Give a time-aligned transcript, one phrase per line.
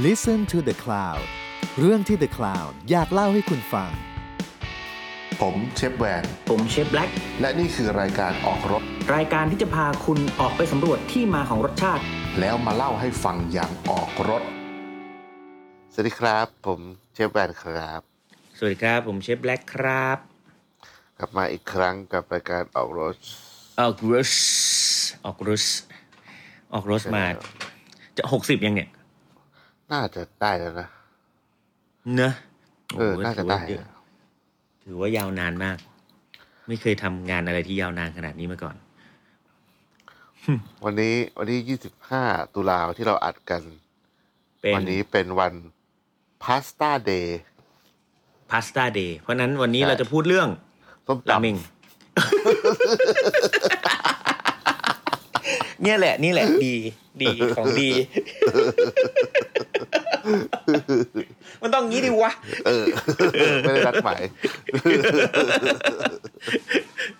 [0.00, 1.22] Listen to the Cloud
[1.78, 3.90] เรื่องที่ The Cloud อยากเล่าให้คุณฟัง
[5.40, 8.82] ผมเชฟแวน ผมเชฟแบล็กและนี่คือรายการออกรถ
[9.14, 12.02] รายการที่จะพาคุณออกไปสำรวจที่มาของรสชาติ
[12.40, 14.42] แล้วมาเล่าให้ฟังอย่างออกรถ
[15.92, 16.80] สวัสดีครับ ผม
[17.14, 18.00] เชฟแวนครับ
[18.58, 20.18] สวัสดีครับ ผมเชฟแบล็กครับ
[21.18, 23.14] กลับมาอีกครั้งกับรายการออกรถ
[23.80, 24.32] ออกรส
[25.24, 25.64] ออกรส
[26.74, 27.26] ออกรสมา
[28.16, 28.90] จะหกสิบยังเนี่ย
[29.92, 30.88] น่าจะได้แล้วนะ
[32.16, 32.32] เนอะ
[32.96, 33.82] เออ โโหน่าจะถืว่ได้เยอ
[34.84, 35.78] ถือว่ายาวนานมาก
[36.68, 38.76] ไม่เคยทำงานอะไรที่ยาวนานขนาดนี้มาก่อน
[40.84, 41.78] วันนี้วันที่
[42.10, 43.62] 25ตุลาที่เราอัดกัน
[44.60, 45.52] เป็นวันนี้เป็นวัน
[46.42, 47.40] พาสต้าเดย์
[48.50, 50.48] พาสต้าเดย์เพราะฉะนั้นวันนี้ใช่ เราจะพูดเรื่อง
[51.06, 51.56] ส้มราตำเมง
[55.82, 56.74] เนี่ยแหละ นี่แหละดี
[57.22, 57.90] ดีของดี
[61.62, 62.32] มันต้องงี้ดิวะ
[62.66, 62.84] เออ
[63.62, 64.22] ไม่ได้รัดหมาย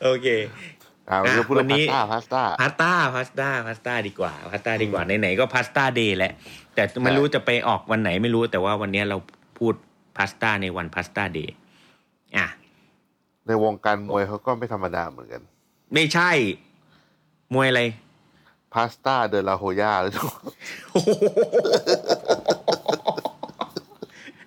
[0.05, 0.29] โอเค
[1.11, 6.33] อ่าวันนี้เราพูดเรื่องวันนี้พาสต้าพาสต้าพาสต้าพาสต้าพาสต้าดีกว่าพาสต้าดีกว่าไหนๆก็พาสต้าเดย์แหละ
[6.75, 9.17] แต่ไม่รู้จะไปออกวันไหนไม่รู้แต่ว่าวันนี้เรา
[9.59, 9.75] พูด
[10.17, 11.55] พาสต้าในวันพาสต้าเดย์
[12.37, 12.47] อะ
[13.47, 15.43] ในวงการมวยเขาก็ไม่ธรรมดาเหมือนกัน
[15.95, 16.31] ไม่ใช่
[17.55, 17.83] มวยอะไร
[18.75, 20.13] พาสต้าเดลาโฮย่าหรือ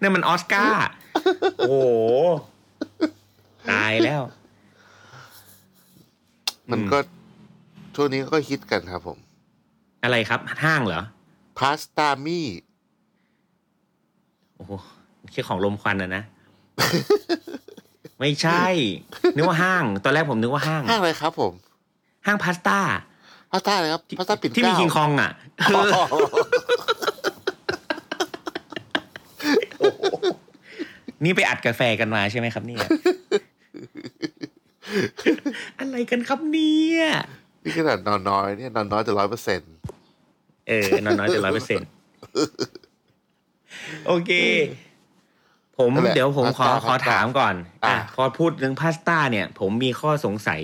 [0.02, 0.78] นั่นมันออสการ์
[1.58, 1.88] โอ้โห
[3.72, 4.22] ตายแล้ว
[6.72, 6.98] มันก็
[7.96, 9.18] ช่วงนี้ก็ฮิตกันครับผม
[10.04, 11.02] อะไรครับ ห้างเหรอ
[11.58, 12.48] พาสต้ามี่
[14.56, 14.72] โอ้โห
[15.32, 16.24] แค่ของลมควันอะนะ
[18.20, 18.66] ไม่ใช่
[19.36, 21.54] นึกว่าห้าง ตอนแรกผมนึกว่าห้าง ห้างอะไรครับผม
[22.26, 22.80] ห้างพาสต้า
[23.52, 25.32] พาสต้าอะไรครับพาสต้าปิ่นที่มีเกล้าคิงคองอะ
[31.24, 32.88] นี่ไปอัดกาแฟกันมาใช่ไหมครับเนี่ย
[35.80, 37.04] อะไรกันครับเนี่ย
[37.64, 39.74] นี่ขนาดนอนน้อยเนี่ยนอนน้อยแต่ร้อยเปอร์เซ็นต์
[40.68, 41.90] เออนอนน้อยจะร้อยเปอร์เซ็นต์
[44.08, 44.32] โอเค
[45.78, 47.56] ผมเดี๋ยวผมขอขอถามก่อน
[47.86, 50.62] อะพอพูดถึงพาสต้าเนี่ย ผมมีข้อสงสัย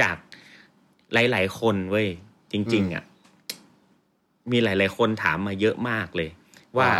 [0.00, 0.16] จาก
[1.12, 2.08] หลาย ๆ คนเว้ย
[2.52, 3.04] จริง ๆ อะ
[4.50, 6.30] มีหลาย ๆ คนถามมาเยอะมากเลย
[6.78, 6.90] ว่า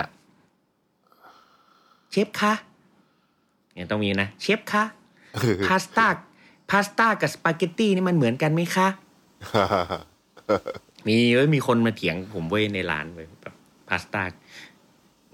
[2.11, 2.53] เชฟคะ
[3.75, 4.85] เนี่ยต้องมีนะเชฟคะ
[5.67, 6.07] พาสต้า
[6.71, 8.89] พาสต้ากับสปาเกตตี้นี่มันเหมือนกันไหมคะ
[11.09, 13.55] มีเว้ยมีคนมาเถียงผมเว้ยในร้านเว้ยแบบ
[13.89, 14.23] พาสต้า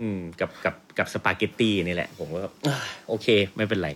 [0.00, 2.76] อืม กับกับกับสปาเกตตี้นี่แหละ ผมก็อ่า
[3.08, 3.26] โอเค
[3.56, 3.90] ไม่เป็นไร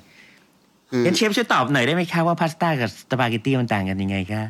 [0.90, 4.42] คืองั้นเชฟช่วยตอบหน่อยได้ไหมคะว่าพาสต้ากับสปาเกตตี้มันต่างกันยังไงคะ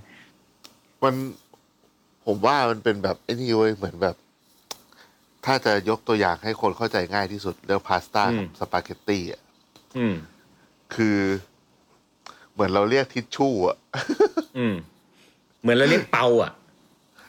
[1.03, 1.15] มัน
[2.27, 4.17] ผมว่ามันเป็นแบบไอ้นี่เว้ยเหมือนแบบ
[5.45, 9.41] ถ้าจะยกตัวอย่างให้คนเข้าใจง่ายที่สุดเรื่องพาสต้ากับสปาเกตตี้อะ
[9.99, 10.15] อืม
[10.95, 11.19] คือ
[12.53, 13.77] เหมือนเราเรียกทิชชู่อะ
[14.59, 14.75] อืม
[15.63, 16.53] เหมือนเราเรียกเปาอะ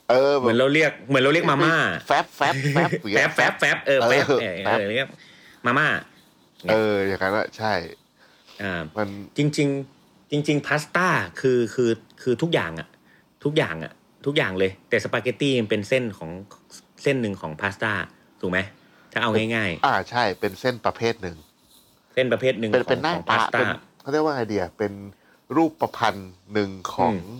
[0.09, 1.75] เออเหมือนเราเรียก เหมือนเราเรียกมาม่า
[2.07, 5.07] แฟบแฟบแฟบอย่างแฟเงี้ยบแฟบแฟบเออแฟบเออเออแฟบเออเรียก
[5.65, 5.87] มาม่า
[6.71, 7.73] เออ อย่างนั้นอะใช่
[8.61, 9.07] อ่า มัน
[9.37, 11.07] จริงๆจริง ๆพาสต้า
[11.41, 11.91] คือคือ
[12.21, 12.87] คือทุกอย่างอะ
[13.43, 13.91] ทุกอย่างอะ
[14.25, 16.31] ทุกอย่างเลย แต่สปาเกตตี้มันเป็นเส้นของ
[17.03, 17.91] เส้นหนึ่งของพาสต้า
[18.41, 18.59] ถูกไหม
[19.11, 21.52] ถ้าเอาง่ายอ่าใช่เป็นเส้นประเภทหนึ่งๆ
[22.13, 23.67] เส้นประเภทหนึ่งเป็นขเป็อนงหน้าของตาพาสต้าเป็น
[24.01, 24.93] เขาเรียกว่าไงเดียเป็น
[25.55, 27.39] รูปประพันธ์หนึ่งของอืม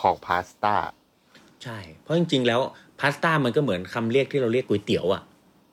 [0.00, 0.74] ของพาสต้า
[1.62, 2.60] ใช่ เพราะจริงๆแล้ว
[3.00, 5.22] พาสต้ามันก็เหมือนคำเรียกที่เราเรียกก๋วยเตี๋ยวอะ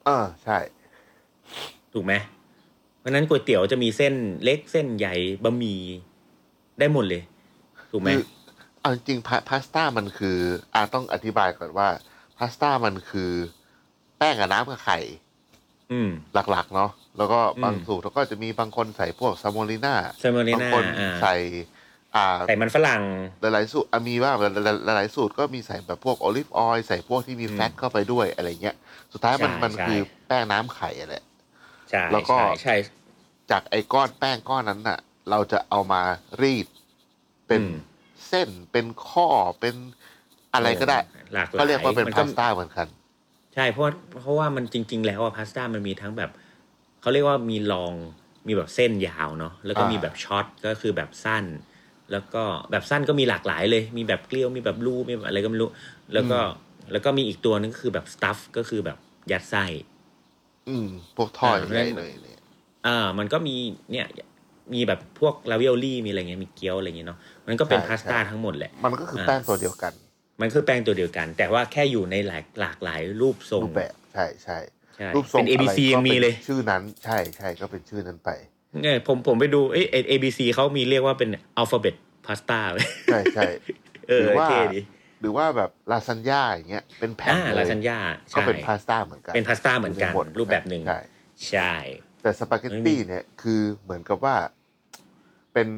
[0.06, 0.58] เออใช่
[1.94, 2.14] ถูกไหม
[3.00, 4.14] เพราะฉะนั้นก๋วยเตี๋ยวจะมีเส้น
[4.44, 5.80] เล็กเส้นใหญ่บะหมี่
[6.80, 7.24] ได้หมดเลย
[7.92, 8.22] ถูกไหมคือ
[8.82, 10.38] เอาจริงๆพาพาสต้ามันคือ
[10.74, 11.88] อ่าต้องอธิบายก่อนว่า
[12.38, 13.32] พาสต้ามันคือ
[14.18, 15.00] แป้งกับน้ำกับไข่
[15.92, 16.10] อืม
[16.52, 21.36] หลักๆ เนาะ แล้วก็บางอืมสูตรเขาก็จะมีบางคนใส่พวก semolina semolina บางคนอ่าใส่
[22.16, 23.02] อ่าใส่มันฝรั่ง
[23.42, 24.32] หลายๆสูตรอะมีว่า
[24.96, 28.76] หลายๆสูตรก็มีใส่แบบพวก olive oil ใส่พวกที่มีอืมแฟตเข้าไปด้วยอะไรเงี้ย
[29.14, 31.24] สุดท้ายมันใช่มันใช่คือแป้งน้ำไข่อะแหละ
[31.92, 32.76] ใช่แล้วก็ใช่ใช่
[33.52, 35.00] จากไอ้ก้อนแป้งก้อนนั้นน่ะ
[35.30, 36.02] เราจะเอามา
[36.42, 36.68] รีด
[37.48, 37.74] เป็นอืม
[38.28, 39.28] เส้นเป็นข้อ
[39.60, 39.76] เป็น
[40.54, 41.00] อะไรก็ได้
[41.34, 42.88] หลากหลายก็เรียกว่าเป็นมัพาสต้าเหมือนกัน
[43.56, 43.86] ใช่เพราะ
[44.22, 46.32] เพราะว่ามันจริง ๆ แล้วอะพาสต้ามันมีทั้งแบบ
[47.06, 47.94] เขาเรียกว่ามีลอง
[48.48, 51.46] มีแบบเส้นยาวเนาะแล้วก็อ่ามีมีแบบช็อตก็คือแบบสั้น
[52.12, 55.70] แล้วก็แบบสั้นก็มีหลากหลายเลย มีแบบเกลียวมีแบบรูมีแบบอะไรก็ไม่รู้
[56.14, 56.40] แล้วก็
[56.92, 58.98] แล้วก็มีอีกตัวนึงก็คือแบบสตัฟก็คือแบบ
[59.32, 59.66] ยัดไส้
[60.70, 60.88] อืม
[61.18, 62.40] พวกท่ออ่าใหญ่เลยเนี่ย
[62.88, 63.56] อ่า มันก็มี
[63.92, 64.08] เนี่ย
[64.74, 69.94] มีแบบพวกลาเวลลี่มีอะไรเงี้ยมีเกี๊ยวอะไรเงี้ยเนาะมันก็เป็นพาสต้าทั้งหมดแหละ มันก็คือแป้งตัวเดียวกัน
[70.42, 74.85] มันคือแป้งตัวเดียวกัน แต่ว่าแค่อยู่ในหลากหลากหลายรูปทรงรูปแบบใช่ใช่ใช่
[75.16, 78.30] รูปทรงเป็น ABC อะไรก็ยังมีเลยป็นชื่อนั้นใช่ใช่ก็เป็นชื่อนั้นไป
[78.82, 83.44] เนี่ยผมผมไปดูเอ้ย ABC เขามีเรียกว่าเป็น alphabet pasta เว้ยใช่ใช่
[84.08, 84.82] เออหรือว่าเท่ดี
[85.22, 87.98] หรือว่าแบบลาซานญ่าอย่างเงี้ยเป็นแผ่นอ่าเลย ลาซานญ่า
[88.36, 91.00] ก็ใช่เป็นพาสต้าเหมือนกันเป็นพาสต้าเหมือนกันอยู่ในรูปแบบหนึ่งใช่
[91.50, 91.76] ใช่
[92.22, 94.36] แต่สปาเกตตี้เนี่ยคือเหมือนกับว่า
[95.54, 95.70] เป็น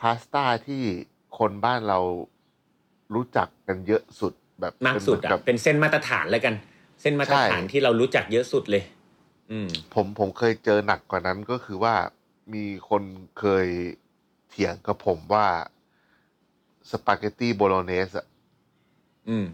[0.00, 0.82] พาสต้าที่
[1.38, 1.98] คนบ้านเรา
[3.14, 8.84] รู้จักกันเยอะสุดแบบมากสุดเป็นอะแบบเป็นเส้นมาตรฐานแล้วกันเส้นมาตรฐานใช่ที่เรารู้จักเยอะสุดเลย
[9.50, 11.94] อืม ผมผมเคยเจอหนักกว่านั้นก็คือว่า
[12.54, 13.02] มีคน
[13.40, 13.66] เคย
[14.50, 15.46] เถียงกับผมว่า
[16.90, 18.26] สปาเกตตี้โบโลเนสอะ
[19.28, 19.46] อืม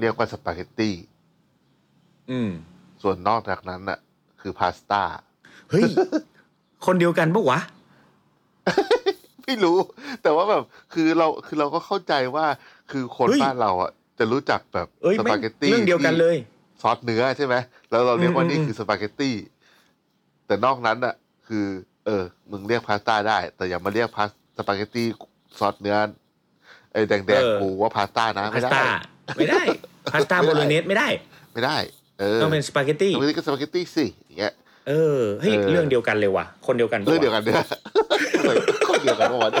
[0.00, 0.94] เรียกว่าสปาเกตตี้
[2.30, 2.50] อืม
[3.02, 3.98] ส่วนนอกจากนั้นอะ
[4.40, 5.02] คือพาสต้า
[5.70, 5.82] เฮ้ย
[6.86, 7.60] คนเดียวกันปะวะ
[9.44, 9.78] ไม่รู้
[10.22, 10.62] แต่ว่าแบบ
[10.94, 12.46] คือเราคือเราก็เข้าใจว่า
[12.90, 16.36] คือคนเฮ้ยบ้านเราอะ จะรู้จักแบบเอ้ย ไม่ สปาเกตตี้เรื่องเดียวกันเลย
[16.80, 17.54] ซอสเนื้อใช่ไหม
[17.90, 19.34] แล้วเราเรียกว่าอืมนี่อืมคือสปาเกตตี้
[20.46, 21.14] แต่นอกนั้นอะ
[21.48, 21.66] คือ
[22.06, 25.06] เออ มึงเรียกพาสต้าได้ แต่อย่ามาเรียกพาสสปาเกตตี้
[25.58, 25.96] ซอสเนื้อ
[26.92, 28.86] ไอ้แดงๆกูว่าพาสต้านะพาสต้า
[29.36, 29.62] ไม่ได้ ไม่ได้
[30.12, 31.08] พาสต้าโบโลเนสไม่ได้ ไม่ได้
[31.52, 31.76] ไม่ได้
[32.20, 34.54] เออต้องเป็นสปาเกตตี้สปาเกตตี้ก็สปาเกตตี้สิอย่างเงี้ย
[34.88, 37.64] เออเฮ้ยเออเรื่องเดียวกันเลยว่ะคนเดียวกันปะเรื่องเดียวกันวะเนี่ย
[38.88, 39.52] คนเดียวกันเมื่อวาน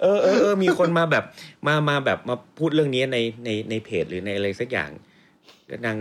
[0.00, 1.24] เออเออเออมีคนมาแบบ
[1.66, 4.90] มามาแบบมาพูดเรื่องนี้ในในในเพจหรือในอะไรสักอย่าง
[5.70, 5.98] ก็นั่ง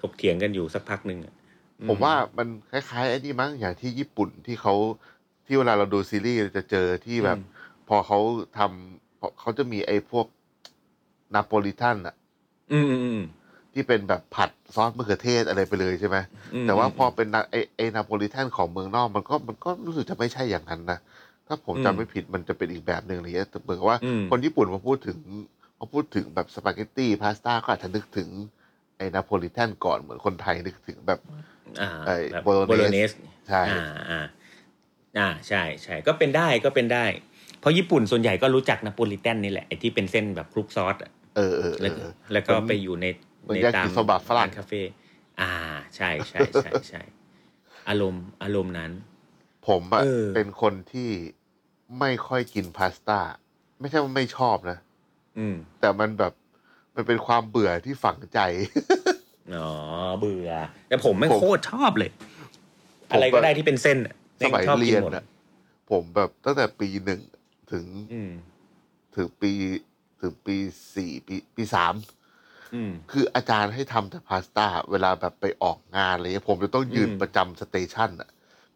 [0.00, 1.34] ถกเถียงกันอยู่สักพักหนึ่งอะ
[1.80, 4.74] อืผมว่ามันคล้ายๆไอ้นี่มั้งอย่างที่ญี่ปุ่นที่เขา
[5.46, 7.38] ที่เวลาเราดูซีรีส์เราจะเจอที่แบบ
[7.88, 8.18] พอเขา
[8.58, 10.26] ทำพอเขาจะมีไอ้พวก
[11.34, 12.14] นาโปลิทันอะ
[12.72, 13.22] อืมอืมอืม
[13.72, 16.16] ที่เป็นแบบผัดซอสมะเขือเทศอะไรไปเลยใช่ไหม
[16.54, 20.98] อืมแต่ว่าพอเป็นนาไอ้ไอ้นาโปลิทันของเมืองนอกมันก็มันก็รู้สึกจะไม่ใช่อย่างนั้นนะ
[21.48, 25.18] ถ้าผมอืมจำไม่ผิดมันจะเป็นอีกแบบหนึ่งอะไรเงี้ยแต่เหมือนกับว่าอืมคนญี่ปุ่นมาพูดถึง
[25.80, 28.28] มาพูดถึงแบบสปาเกตตี้พาสต้าก็อาจจะนึกถึง
[28.96, 31.20] ไอ้นาโปลิทันก่อนเหมือนคนไทยนึกถึงแบบ
[31.80, 33.10] อ่าไอ้แบบโบโลเนสโบโลเนส
[33.48, 33.80] ใช่อ่า
[34.10, 34.20] อ่า
[35.18, 37.04] อ่าใช่ใช่ก็เป็นได้ก็เป็นได้
[37.60, 43.06] เพราะญี่ปุ่นส่วนใหญ่ก็รู้จักนาโปลิทันนี่แหละไอ้ที่เป็นเส้นแบบคลุกซอสอะเออเออเอแล้วก็แล้วก็ไปอยู่ใน
[43.42, 44.82] เหมือนยากิโซบะฝรั่งานคาเฟ่
[45.40, 45.52] อ่า
[45.96, 47.02] ใช่ใช่ใช่ใช่
[47.88, 48.92] อารมณ์อารมณ์นั้น
[49.68, 51.08] ผมอะเออเป็นคนที่
[52.00, 53.18] ไม่ค่อยกินพาสต้า
[53.80, 54.78] ไม่ใช่ว่าไม่ชอบนะ
[55.38, 56.32] อืม แต่มันแบบ
[56.94, 58.38] มันเป็นความเบื่อที่ฝังใจ
[59.54, 59.68] อ๋อ
[60.18, 60.50] เบื่อ
[60.88, 62.10] แต่ผมไม่งผมโคตรชอบเลย
[63.10, 64.14] ผมอะไรก็ได้ที่เป็นเส้นอะ
[64.44, 65.24] สมัยแงชอบเรีกิยนหมดอะ
[65.90, 67.20] ผมแบบตั้งแต่ปีหนึ่ง
[67.72, 68.32] ถึงอืม
[69.16, 69.52] ถึงปี
[70.20, 70.56] ถึงปี
[70.94, 71.94] สี่ปีปีสาม
[72.74, 78.28] อืม คืออาจารย์ให้ทำแต่พาสต้า เวลาแบบไปออกงานอะไรเงี้ยผมจะต้องยืนอืม ประจำสเตชันอะ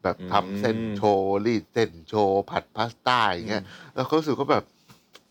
[0.03, 3.65] แบบทำเส้นอืมโชว์รีดเส้นโชว์ผัดพาสต้าอย่างเงี้ย
[3.95, 4.65] แล้วเขารู้สึกก็แบบ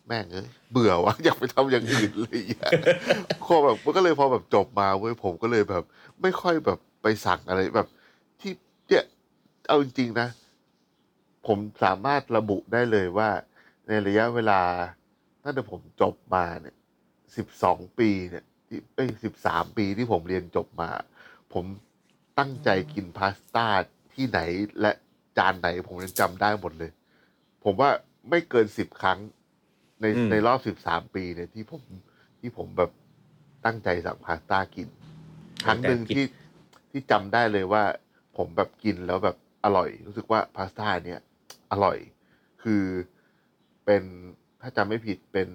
[0.08, 2.72] แม่งเอ้ยเบื่อวะอยากไปทำอย่างอื่นเลยอย่างเงี้ย
[3.44, 5.84] พอแบบมันก็เลยพอแบบจบมาเว้ยผมก็เลยแบบ
[6.22, 7.88] ไม่ค่อยแบบไปสั่งอะไรแบบ
[8.40, 8.52] ที่
[8.88, 9.06] เนี่ย
[9.68, 10.28] เอาจริงๆนะ
[11.48, 13.30] ผมสามารถระบุได้เลยว่า
[13.88, 14.62] ในระยะเวลา
[15.44, 16.76] ตั้งแต่ผมจบมาเนี่ย
[17.36, 20.90] สิบสองปีเนี่ยที่เอ้ยสิบสามปีที่ผมเรียนจบมา
[21.54, 21.66] ผม
[22.40, 23.68] ตั้งใจกินพาสต้า
[24.14, 24.40] ที่ไหน
[24.82, 24.92] และ
[25.38, 26.92] จานไหนผมยังจำได้หมดเลย
[27.64, 27.90] ผมว่า
[28.30, 29.20] ไม่เกินสิบครั้ง
[30.02, 31.84] ในอืม ในรอบสิบสามปีเนี่ยที่ผม
[32.40, 32.92] ที่ผมแบบ
[33.66, 34.88] ตั้งใจสั่งพาสต้ากิน
[35.66, 36.26] ครั้งหนึ่งที่
[36.92, 37.84] ที่จำได้เลยว่า
[38.38, 41.20] ผมแบบกินแล้วแบบอร่อย รู้สึกว่าพาสต้าเนี่ย
[41.72, 41.98] อร่อย
[42.64, 42.84] คือ
[43.86, 44.04] เป็น
[44.62, 45.50] ถ้าจำไม่ผิดเป็น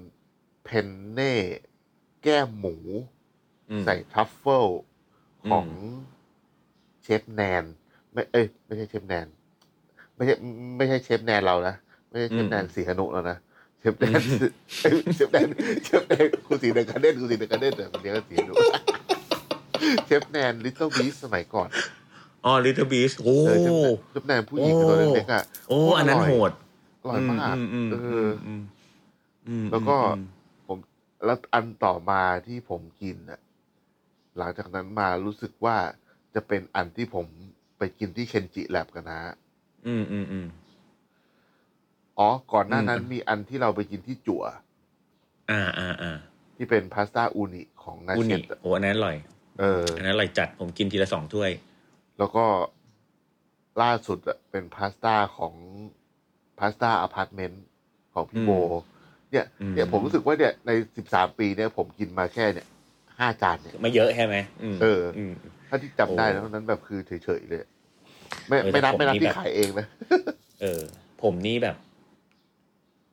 [0.64, 1.34] เพนเน่
[2.22, 2.76] แก้มหมู
[3.70, 4.66] อืม ใส่ทรัฟเฟิล
[5.44, 5.66] อืมของ
[7.02, 7.64] เชฟแนน
[8.16, 9.26] ไม่เอ้ยไม่ใช่เชฟแนน
[10.14, 10.34] ไม่ใช่
[10.76, 11.74] ไม่ใช่เชฟแนนเรานะ
[12.08, 13.38] ไม่ใช่เชฟแนนสีหนุแล้วนะ
[13.80, 14.20] เชฟแนน
[14.82, 15.48] เอ้ยเชฟแนน
[15.84, 18.54] เชฟแนนครูสีเดนการเด่นครูสีเดนการเด่นแต่คนนี้ก็สีหนุ
[20.06, 21.68] เชฟแนนลิตเติ้ลบีสมัยก่อน
[22.44, 26.52] อ๋อลิตเติ้ลบีสโอ้เออเชฟแนนเชฟแนนผู้หญิงตัวเล็กๆอะโอ้อันนั้นโหด
[27.02, 28.62] อร่อยมากอืมอืมเออือมอืม
[29.48, 30.26] อืมแล้วก็อืม
[30.66, 30.78] ผม
[31.24, 33.40] แล้วอันต่อมาที่ผมกินอะ
[34.38, 35.76] หลังจากนั้นมารู้สึกว่า
[36.34, 37.26] จะเป็นอันที่ผม
[37.78, 39.20] ไปกินที่ Kenji's Lab กันนะ
[39.86, 40.46] อืมอืมอืม
[42.18, 44.44] อ๋อ ก่อนหน้านั้นอืมมีอันที่เราไปกินที่จั่ว
[45.50, 46.16] อ่าอ่าอ่า
[46.56, 49.16] ที่เป็นพาสต้าอูนิของนาอุเชนิตอะโอ้อันนั้นอร่อย
[49.60, 51.50] เอออันนั้นอร่อยจัดผมกินทีละสองถ้วย
[52.18, 52.44] แล้วก็
[53.82, 55.54] ล่าสุดอะเป็นพาสต้าของ
[56.58, 57.64] พาสต้าอพาร์ตเมนต์
[58.14, 58.50] ของพี่โบ
[59.30, 62.66] เนี่ยอืมเนี่ยผมรู้สึกว่าเนี่ยในสิบสามปีเนี่ยผมกินมาแค่เนี่ย
[63.18, 64.34] ห้าจานเนี่ยไม่เยอะใช่ไหม
[64.74, 65.32] มเออม
[65.68, 67.60] ถ้าที่จำได้โอ้แล้วนั้นแบบคือเฉยๆเลย
[68.48, 69.86] ไม่เออไม่นับแต่ผมไม่นับนี่ที่แบบขายเองนะ
[70.60, 70.82] เออ
[71.22, 71.76] ผมนี่แบบ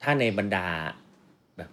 [0.01, 0.67] ถ้าในบรรดา
[1.57, 1.71] แบบ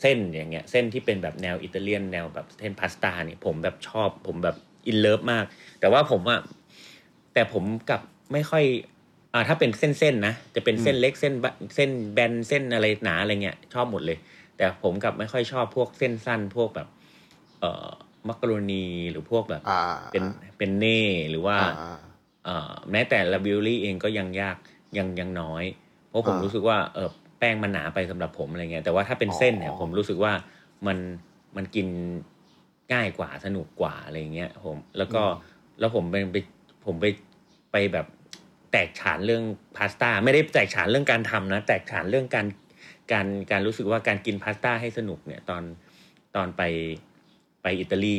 [0.00, 4.56] เส้นอย่างเงี้ย เส้นที่เป็นแบบแนวอิตาเลียนแนวแบบเส้นพาสต้าเนี่ยผมแบบชอบ ผมแบบ
[4.86, 5.44] in love มาก
[5.80, 6.40] แต่ว่าผมอะ
[7.34, 8.00] แต่ผมกับ
[8.32, 8.64] ไม่ค่อย
[9.32, 14.18] อ่าถ้าเป็นเส้นๆนะจะเป็นเส้นเล็กเส้นบะเส้นแบนเส้นอะไรหนาอะไรเงี้ย ชอบหมดเลย
[14.56, 16.88] แต่ผมกับไม่ค่อยชอบพวกเส้นสั้นพวกแบบ
[17.60, 17.90] เอ่อ
[18.28, 19.80] มักกะโรนีหรือพวกแบบอ่า
[20.12, 20.24] เป็น
[20.58, 21.98] เป็นเน่หรือว่าอ่า
[22.44, 24.56] เอ่อแม้แต่ลาบิวลี่เองก็ยังยาก
[24.98, 25.64] ยังยังน้อย
[26.08, 30.32] เพราะผมอ่ารู้รู้สึกว่าเออแป้งมันหนาไปสำหรับผมอะไรเงี้ยแต่ว่าถ้าเป็นเส้นเนี่ยอ๋อผมรู้สึกว่า
[30.86, 30.98] มัน
[31.56, 31.86] มันกิน
[32.92, 35.22] ง่ายกว่าสนุกกว่าอะไรเงี้ยผมแล้วก็
[35.80, 36.36] แล้วผมไปไป
[36.86, 37.06] ผมไป
[37.72, 38.06] ไปแบบ
[38.72, 39.44] แตกฉานเรื่อง
[39.76, 42.46] พาสต้าไม่ได้แตกฉานเรื่องการทำนะ แตกฉานเรื่องการ
[43.12, 45.62] การการรู้สึกว่าการกินพาสต้าให้สนุกเนี่ยตอน
[46.36, 46.62] ตอนไป
[47.64, 48.18] ไปอิตาลี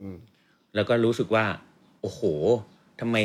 [0.00, 0.16] อืม
[0.74, 1.44] แล้วก็รู้สึกว่า
[2.00, 2.22] โอ้โห
[3.00, 3.16] ทำไม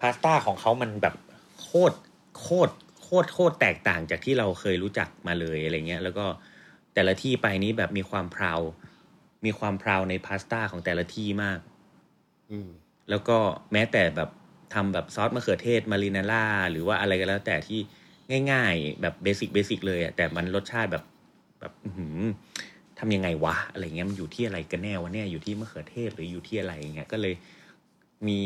[0.00, 1.14] พาสต้าของเขามันแบบ
[1.62, 1.96] โคตร
[2.40, 2.72] โคตร
[3.02, 6.26] โคตรโคตรแตกต่างจากที่เราเคยรู้จักมาเลยอะไรเงี้ย แล้วก็
[6.94, 8.60] แต่ละที่ไปนี้แบบมีความ proud
[9.44, 11.60] มีความ proud ในพาสต้าของแต่ละที่มาก
[12.50, 12.68] อืม
[13.10, 13.38] แล้วก็
[13.72, 14.30] แม้แต่แบบ
[14.74, 17.80] ทำแบบซอสมะเขือเทศ marinara หรือว่าอะไรก็แล้ว แต่ที่
[18.52, 21.04] ง่าย ๆ แบบ basic basic เลยอะแต่มันรสชาติแบบ
[21.60, 22.18] แบบอื้อหือ
[23.04, 27.34] ทำยังไงวะอะไรเงี้ยมันอยู่ที่อะไรกันแน่วะเนี่ยอยู่ที่มะเขือเทศหรืออยู่ที่อะไรอย่างเงี้ยก็เลย
[28.26, 28.40] มี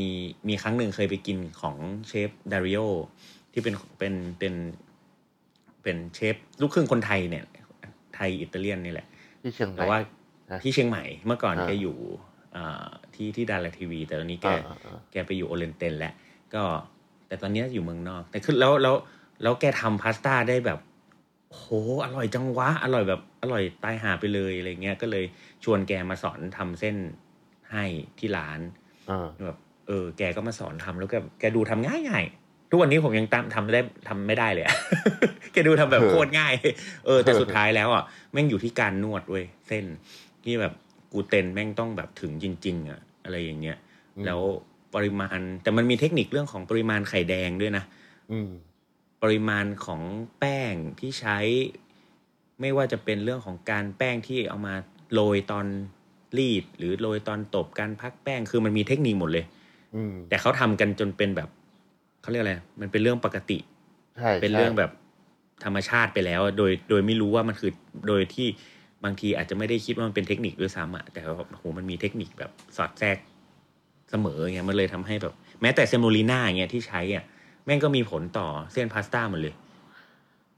[0.49, 1.77] มีครั้งหนึ่งเคยไปกินของ
[2.09, 2.81] เชฟดาริโอ
[3.53, 4.55] ที่เป็นเป็นเป็น
[5.83, 7.45] เป็นเชฟลูกครึ่งคนไทยเนี่ย
[8.15, 9.07] ไทยอิตาเลียนนี่แหละ
[9.43, 9.99] ที่เชียงใหม่แต่ว่า
[10.51, 11.97] นะที่เชียงใหม่เมื่อก่อนอ่าแกอยู่
[12.57, 16.15] อ่าที่ที่ดาราทีวี แต่ตอนนี้แกอ่าอ่าอ่าแกไปอยู่โอเรนเตนแล้ว
[16.55, 16.63] ก็
[17.29, 18.97] แต่ตอนนี้อยู่เมืองนอก แต่คือแล้วแล้ว
[19.43, 20.79] แล้วแกทำพาสต้าได้แบบ
[21.55, 21.65] โห
[22.05, 25.25] อร่อยจังวะ อร่อยแบบอร่อยตายหาไปเลยอะไรเงี้ยก็เลย
[25.65, 26.97] ชวนแกมาสอนทำเส้น
[27.73, 27.85] ให้
[28.19, 28.61] ที่ร้าน
[29.11, 34.77] อ่าแบบเออ แกก็มาสอนทำแล้วแกแกดูทำง่ายง่ายๆทุกวันนี้ผมยังตามทำได้ทำไม่ได้เลยอะ
[35.53, 36.53] แกดูทำแบบโคตรง่าย
[37.07, 39.85] เออ แต่สุดท้ายแล้วอะแม่งอยู่ที่การนวดเว้ยเส้น
[40.45, 40.73] ที่แบบ
[41.13, 43.79] กลูเตนแม่งต้องแบบถึงจริง ๆ อะ อะไรอย่างเงี้ย
[44.17, 44.41] อืมแล้ว
[44.95, 47.85] ปริมาณ แต่มันมีเทคนิคเรื่องของปริมาณไข่แดงด้วยนะ
[48.33, 48.51] อืม
[49.23, 50.03] ปริมาณของ
[50.39, 51.39] แป้งที่ใช้
[52.61, 54.75] ไม่ว่าจะเป็นเรื่องของการแป้งที่เอามา
[55.13, 55.67] โรยตอน
[56.39, 59.45] รีด หรือโรยตอนตบการพักแป้งคือมันมีเทคนิคหมดเลย
[59.95, 61.49] อืมแต่เขาทำกันจนเป็นแบบ
[62.23, 63.59] เขาเรียกอะไรมันเป็นเรื่องปกติ
[64.17, 64.91] ใช่เป็นใช่เรื่องแบบ
[65.65, 67.71] ธรรมชาติไปแล้ว โดยโดยไม่รู้ว่ามันคือ
[68.09, 68.49] โดยที่
[69.05, 73.17] บางทีอาจจะไม่ได้คิดว่ามันเป็นเทคนิคด้วยซ้ำอะแต่ว่าโอ้โหมันมีเทคนิคแบบสอดแทรก
[74.11, 77.25] เสมอไงมันเลยทำให้แบบ แม้แต่เซโมลีน่าอย่างเงี้ยที่ใช้อะ
[77.67, 79.55] แม่งก็มีผลต่อเส้นพาสต้าหมดเลย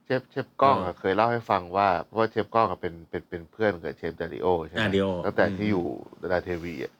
[0.04, 5.86] เชฟเชฟกล้องเออะอเคยเล่าให้ฟังว่าเพราะว่าเชฟกล้องอะเป็นเป็นเป็นเพื่อนกับเชฟดาริโอใช่ไหมอ่าดิโอตั้งแต่อืมที่อยู่
[6.22, 6.92] ดาราเทวีอะ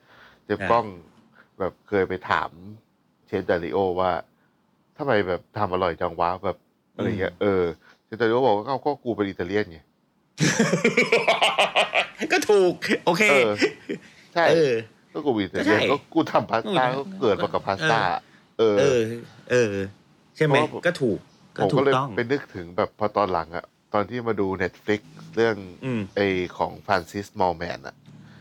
[0.45, 0.87] เชฟใช่กล้อง
[1.59, 2.51] แบบเคยไปถาม
[3.27, 4.11] เชฟดาริโอว่า
[4.99, 6.57] ทำไมแบบทำอร่อยจังวะแบบ
[6.95, 7.63] อะไรเงี้ยเออ
[8.05, 9.79] เชฟดาริโอบอกว่าเอ้าก็กูเป็นอิตาเลียนไง
[12.33, 12.73] ก็ถูก
[13.05, 13.51] โอเค เออ
[14.35, 14.73] ใช่ เออ
[15.13, 18.01] ก็กูเป็นอิตาเลียนใช่ก็กูทำพาสต้าเออก็เกิดมากับพาสต้า
[18.59, 19.01] เออ เออ
[19.51, 19.73] เออ
[20.39, 21.19] ใช่ไหมเพราะว่าผม ก็ถูก
[21.57, 23.65] ก็ผมถูก็กเลยต้อง ไปนึกถึงแบบพอตอนหลังอะ
[23.95, 25.01] ตอนที่มาดู Netflix
[25.37, 26.21] เรื่องอืม ไอ
[26.59, 27.97] ของ Francis Mallmann อะ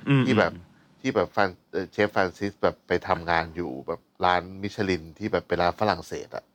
[0.10, 0.54] อืมที่แบบ
[1.02, 6.46] ที่แบบฟรานเอ่อเชฟฟรานซิสแบบไปทำงานอยู่แบบร้านมิชลินที่แบบเป็นร้านฝรั่งเศสอะ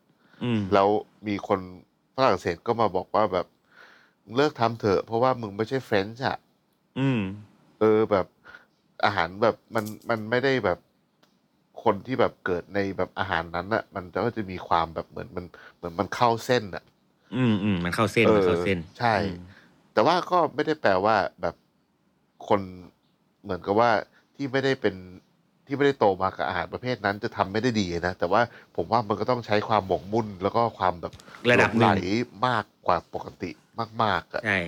[0.44, 0.88] อืม แล้ว
[1.26, 1.60] มีคน
[2.16, 3.46] ฝรั่งเศสก็มาบอกว่าแบบ
[4.24, 6.38] มึงเลิกทำเถอะ เพราะว่ามึงไม่ใช่ French อะ
[7.00, 7.20] อืม
[7.80, 8.26] เออแบบ
[9.04, 10.78] อาหารแบบมันมันไม่ได้แบบ
[11.84, 15.44] คนที่แบบเกิดในแบบอาหารนั้นอะมันก็จะมีความแบบเหมือนมัน
[15.76, 16.84] เหมือนมันเข้าเส้นอะ
[17.36, 19.40] อืมอืมมันเข้าเส้นเออมันเข้าเส้น ใช่อืม
[19.92, 21.54] แต่ว่าก็ไม่ได้แปลว่าแบบ
[22.48, 22.60] คน
[23.42, 23.90] เหมือนกับว่า
[24.34, 24.94] ที่ไม่ได้เป็น
[25.66, 28.40] ที่ไม่ได้โตมากับอาหารประเภทนั้นจะทำไม่ได้ดีนะ แต่ว่า
[28.76, 31.12] ผมว่ามันก็ต้องใช้ความหมกมุ่นแล้วก็ความแบบ
[31.50, 33.50] ระดับหลงหไหลนึ่งมากกว่าปกติ
[34.02, 34.58] มากๆอะใช่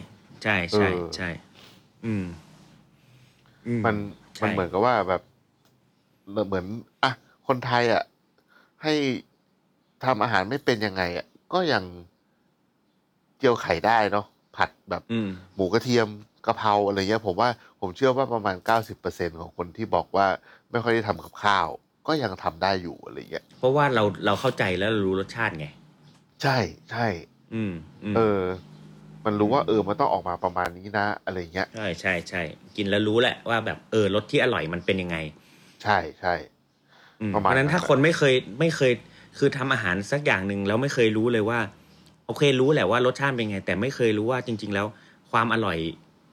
[0.43, 1.29] ใช่ใช่เออใช่
[2.05, 2.25] อืม
[3.67, 3.95] อืมัน
[4.37, 5.23] ใช่มันเหมือนกับว่าแบบ
[6.31, 6.67] เหมือน
[7.03, 7.13] อะ
[7.47, 8.03] คนไทยอะ
[8.83, 8.95] ให้
[10.05, 11.85] ทำอาหารไม่เป็นยังไงอะก็ยัง
[13.39, 14.27] เจียวไข่ได้เนาะ
[14.57, 16.09] ผัดแบบอืมหมูกระเทียม
[16.47, 17.49] กะเพราอะไรเงี้ยผมว่า
[17.81, 20.27] ผมเชื่อว่าประมาณเก้าสิบเปอร์เซ็นของคนที่บอกว่า
[20.71, 21.69] ไม่ค่อยได้ทำกับข้าว
[22.07, 25.67] ก็ยังทำได้อยู่อะไรเงี้ยเพราะว่าเราเราเข้าใจแล้วเรารู้รสชาติไง
[26.43, 26.59] ใช่
[26.91, 27.07] ใช่
[27.55, 27.73] อืม
[28.05, 28.41] อืมเออ
[29.25, 32.43] มันรู้ว่าเออมันต้องออกมาประมาณนี้นะ อะไรเงี้ยใช่ใช่ใช่
[32.77, 35.17] กินแล้วรู้แหละว่าแบบเออรสที่อร่อยมันเป็นยังไง
[35.85, 36.35] ใช่ใช่
[37.21, 38.93] อืมประเพมาณราะฉะนั้นนั้นถ้าคนไม่เคยไม่เคย
[39.39, 41.59] คือทำอาหารสักอย่างหนึ่งแล้วไม่เคยรู้เลยว่า
[42.27, 44.87] โอเครู้แหละว่ารสชาติเป็นไง แต่ไม่เคยรู้ว่าจริง ๆ แล้ว
[45.33, 45.79] ความอร่อย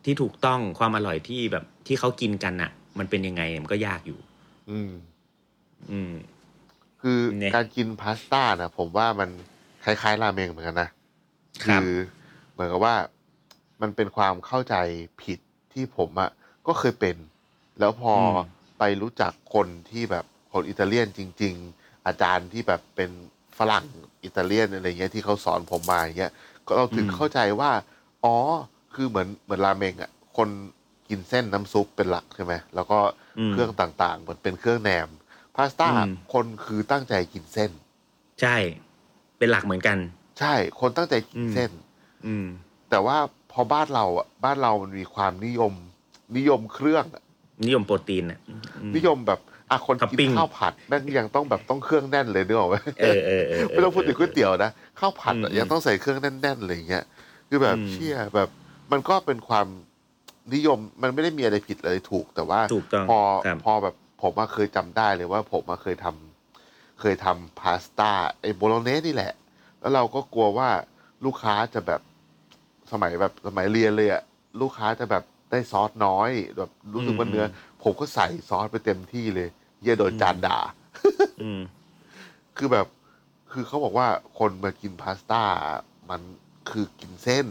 [0.05, 4.19] ที่ถูกต้องความอร่อยที่แบบที่เขากินกันอะ มันเป็นยังไงมันก็ยากอยู่
[4.69, 4.91] อืม
[5.91, 6.13] อืม
[7.01, 9.29] คือเนี่ย การกินพาสต้านะผมว่ามัน
[9.83, 10.89] คล้ายๆ ราเมงเหมือนกันนะ
[11.65, 11.89] ครับ คือ
[12.51, 12.95] เหมือนกับว่า
[13.81, 14.75] มันเป็นความเข้าใจ
[15.23, 15.39] ผิด
[15.73, 16.29] ที่ผมอะ
[16.67, 17.15] ก็เคยเป็น
[17.79, 18.29] แล้วพออม
[18.83, 23.11] ไปรู้จักคนที่แบบคนอิตาเลียนจริง ๆ อาจารย์ที่แบบเป็น
[23.57, 23.85] ฝรั่ง
[24.23, 26.33] อิตาเลียนอะไรเงี้ยที่เขาสอนผมมาอย่างเงี้ย
[26.65, 27.71] ก็เราถึงเข้าใจว่า
[28.23, 28.35] อ๋อ
[28.93, 30.49] คือเหมือนเหมือนราเมงอะคน
[31.09, 32.99] กินเส้นน้ำซุปเป็นหลักใช่ไหมแล้วก็
[33.39, 35.09] อืมเครื่องต่างๆเหมือนเป็นเครื่องแนม
[35.55, 37.71] พาสต้าอืมคนคือตั้งใจกินเส้น
[38.41, 38.55] ใช่
[39.37, 39.97] เป็นหลักเหมือนกัน
[40.39, 41.71] ใช่ คนตั้งใจกินอืมเส้น
[42.25, 42.45] อืม
[42.89, 43.17] แต่ว่า
[43.51, 45.73] พอบ้านเราอะบ้านเรามันมีความนิยม
[46.37, 47.23] นิยมเครื่องอะ
[47.65, 48.53] นิยมโปรตีนอะอื
[48.89, 49.39] มนิยมแบบ
[49.69, 57.03] อะคนท็อปกิปิ้นงข้าวผัดแม่งยังต้องแบบต้องเครื่องแน่นเลยนึกออกไหมเออเออเออไม่ต้องพูดถึงก๋วยเตี๋ยวนะข้าวผัดอะอืมยังต้องใส่เครื่องแน่นๆเลยอย่างเงี้ย
[57.49, 58.49] คือแบบอืมเชี่ยแบบ
[58.91, 59.67] มันก็เป็นความ
[60.53, 69.33] นิยมมันไม่ได้มีอะไรผิดอะไรถูกแต่ว่าถูกต้องพอครับพอแบบผมมาเคยจำได้เลยว่า ผมมาเคยทำเคยทำพาสต้าไอ้โบโลเนสนี่แหละ
[69.79, 70.69] แล้วเราก็กลัวว่า
[71.25, 72.01] ลูกค้าจะแบบ
[72.91, 74.21] สมัยแบบสมัยเรียนเลยอะ
[74.61, 77.47] ลูกค้าจะแบบ ได้ซอสน้อยแบบรู้สึกว่าเนื้ออ
[77.83, 80.59] ผมก็ใส่ซอสไปเต็มที่เลยเหี้ยโดนจานด่า
[81.43, 81.61] อืม
[82.57, 82.87] คือแบบ
[83.51, 84.07] คือเขาบอกว่า
[84.39, 85.43] คนมากินพาสต้า
[86.09, 86.21] มัน
[86.69, 87.45] คือกินเส้น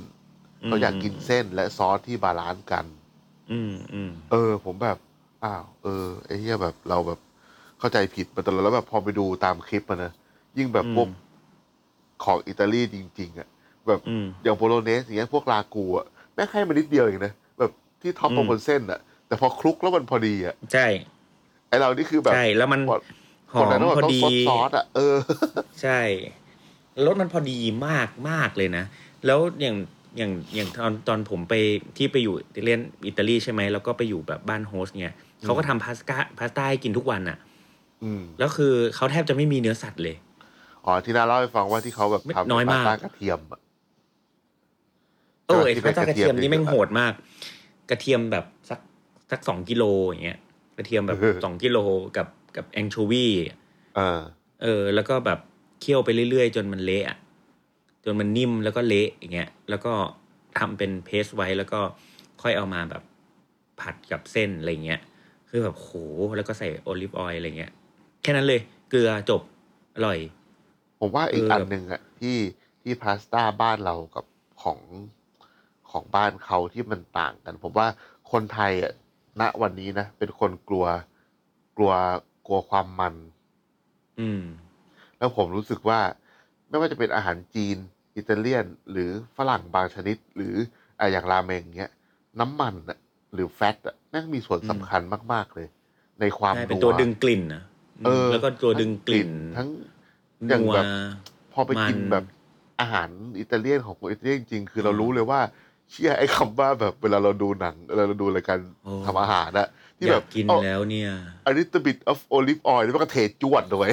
[0.63, 2.85] อืมเขาอยากกินเส้นและซอสที่ balance กัน
[3.53, 4.99] อืมอืมเออ ผมแบบ
[5.45, 7.21] อ้าวเออไอ้เหี้ยแบบเราแบบ
[7.79, 10.13] เข้าใจผิดมาตลอดแล้วแบบพอไปดูตามคลิปมันนะ
[10.59, 11.09] ยิ่งแบบพวก
[12.25, 13.49] ของอิตาลีจริง ๆ อะ
[13.87, 17.50] แบบอืมอย่าง Bolognese อย่างเงี้ยพวกลากูอะแม่งให้มานิดเดียวเองนะแบบ
[18.03, 20.87] ที่ top อืมลงบนเส้นอะแต่พอคลุกแล้วมันพอดีอะใช่
[21.69, 22.97] ไอเรานี่คือแบบใช่แล้วมันพอ
[23.53, 25.17] หคอนนั้นมต้องพอต้องดีซดซอสอะเออ
[25.83, 26.01] ใช่
[27.07, 28.85] รสมันพอดีมากมากเลยนะ
[29.27, 29.77] แล้วอย่าง
[30.19, 31.55] อย่างอย่างตอนตอนผมไป
[31.97, 37.39] ที่ไปอยู่เรียนอิตาลีใช่ไหมแล้วก็ไปอยู่แบบบ้านโฮสต์เนี่ยเขาก็ทำพาสต้าพาสต้าให้กินทุกวันอะ
[38.05, 40.17] อืมแล้วคือเขาแทบจะไม่มีเนื้อสัตว์เลย
[40.85, 43.61] อ๋อที่น้าเล่าให้ฟังว่าที่เขาแบบไม่ทำน้อยมากพสต้ากระเทียมอะ
[45.47, 47.13] โอ้ยที่พาสต้ากระเทียมเป็นกระเทียมนี่แม่งเองอะโหดมาก
[47.91, 48.81] กระเทียมแบบสัก
[49.31, 50.39] สักสองกิโลอย่างเงี้ย
[50.77, 51.79] กระเทียมแบบเออสองกิโล
[52.17, 53.27] กับกับแองโชวี
[53.97, 54.21] เออ
[54.63, 55.39] เออ แล้วก็แบบ
[55.81, 57.19] เคี่ยวไปเรื่อยๆ จนมันเละอะ
[58.05, 59.93] จนมันนิ่มแล้วก็เละอย่างเงี้ยแล้วก็
[60.59, 61.81] ทำเป็น paste ไว้แล้วก็
[62.43, 63.03] ค่อยเอามาแบบ
[63.81, 65.01] ผัดกับเส้นอะไรเงี้ย
[65.49, 65.89] คือแบบโห
[66.37, 67.73] แล้วก็ใส่ olive oil อะไรเงี้ย
[68.23, 69.43] แค่นั้นเลย เกลือจบ
[69.95, 70.19] อร่อย
[71.01, 72.37] ผมว่าอีกเอออัอันหนึ่งอะที่
[72.83, 74.25] ที่พาสต้าบ้านเรากับ
[74.63, 74.79] ของ
[75.93, 77.87] ของบ้านเขาที่มันต่างกัน ผมว่า
[78.33, 78.93] คนไทยอะ
[79.41, 80.87] ณวันนี้นะเป็นคนกลัว
[81.77, 81.93] กลัว
[82.47, 83.15] กลัวความมัน
[84.21, 84.43] อืม
[85.19, 86.01] แล้วผมรู้สึกว่า
[86.69, 87.77] ไม่ว่าจะเป็นอาหารจีน
[88.17, 90.55] อิตาเลียน หรือฝรั่งบางชนิด หรือ
[90.99, 91.93] อะอย่างราเมงเงี้ย
[92.41, 92.99] น้ำมันอะ
[93.35, 95.01] หรือแฟตอะแม่งมีส่วนอืมสำคัญ
[95.33, 95.69] มาก ๆ เลย
[96.21, 97.63] ในความใช่เป็นนัวตัวดึงกลิ่นนะ
[98.07, 99.69] เออ แล้วก็ตัวดึงกลิ่น ทั้ง
[100.49, 100.87] อย่างนัวแบบ
[101.53, 102.25] พอไปกินมันแบบ
[102.81, 103.09] อาหาร
[103.41, 105.41] อิตาเลียนของคนอิตาเลียนจริงๆคือเรารู้เลยว่า
[105.91, 111.11] เชื่อไอ้คำว่าแบบเวลาเราดูหนังเวลาเราดูรายการโอ้ทำอาหารอะที่อแบยาบกกินเอาแล้วเนี่ย
[111.49, 113.89] a little bit of olive oil แล้วมันก็เทจวดด้วย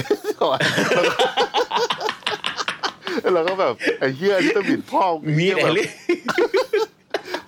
[3.22, 5.90] แล้วเราก็แบบไอ้เหี้ย little bit พ่อมึงมีเหี้ยแต่แบบเรื่อง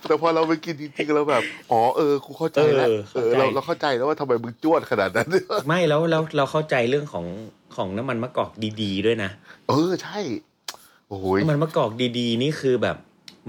[0.08, 5.28] แต่พอเราไปกินจริงๆเราแบบ อ๋อเออกูเข้าใจแล้วเออเออเข้าใจเราเราเข้าใจแล้วว่าทำไมมึงจวดขนาดนั้น
[5.68, 7.26] ไม่แล้วแล้วเราเข้าใจเรื่องของ
[7.76, 9.30] ของน้ำมันมะกอกดี ๆ ด้วยนะ
[9.70, 10.20] เออใช่
[11.08, 12.98] โอ้โหยน้ำมันมะกอกดี ๆ นี่คือแบบ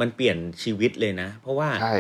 [0.00, 1.96] มันเปลี่ยนชีวิตเลยนะ เพราะว่าใช่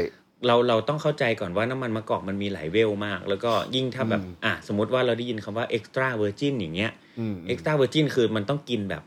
[0.46, 9.02] เราเราต้องเข้าใจก่อนว่าน้ำมันมะกอกมันมีหลายเวลมาก แล้วก็ยิ่งถ้าแบบอืมอะสมมติว่าเราได้ยินคำว่า extra virgin อย่างเงี้ยอืม extra virgin คือมันต้องกินแบบ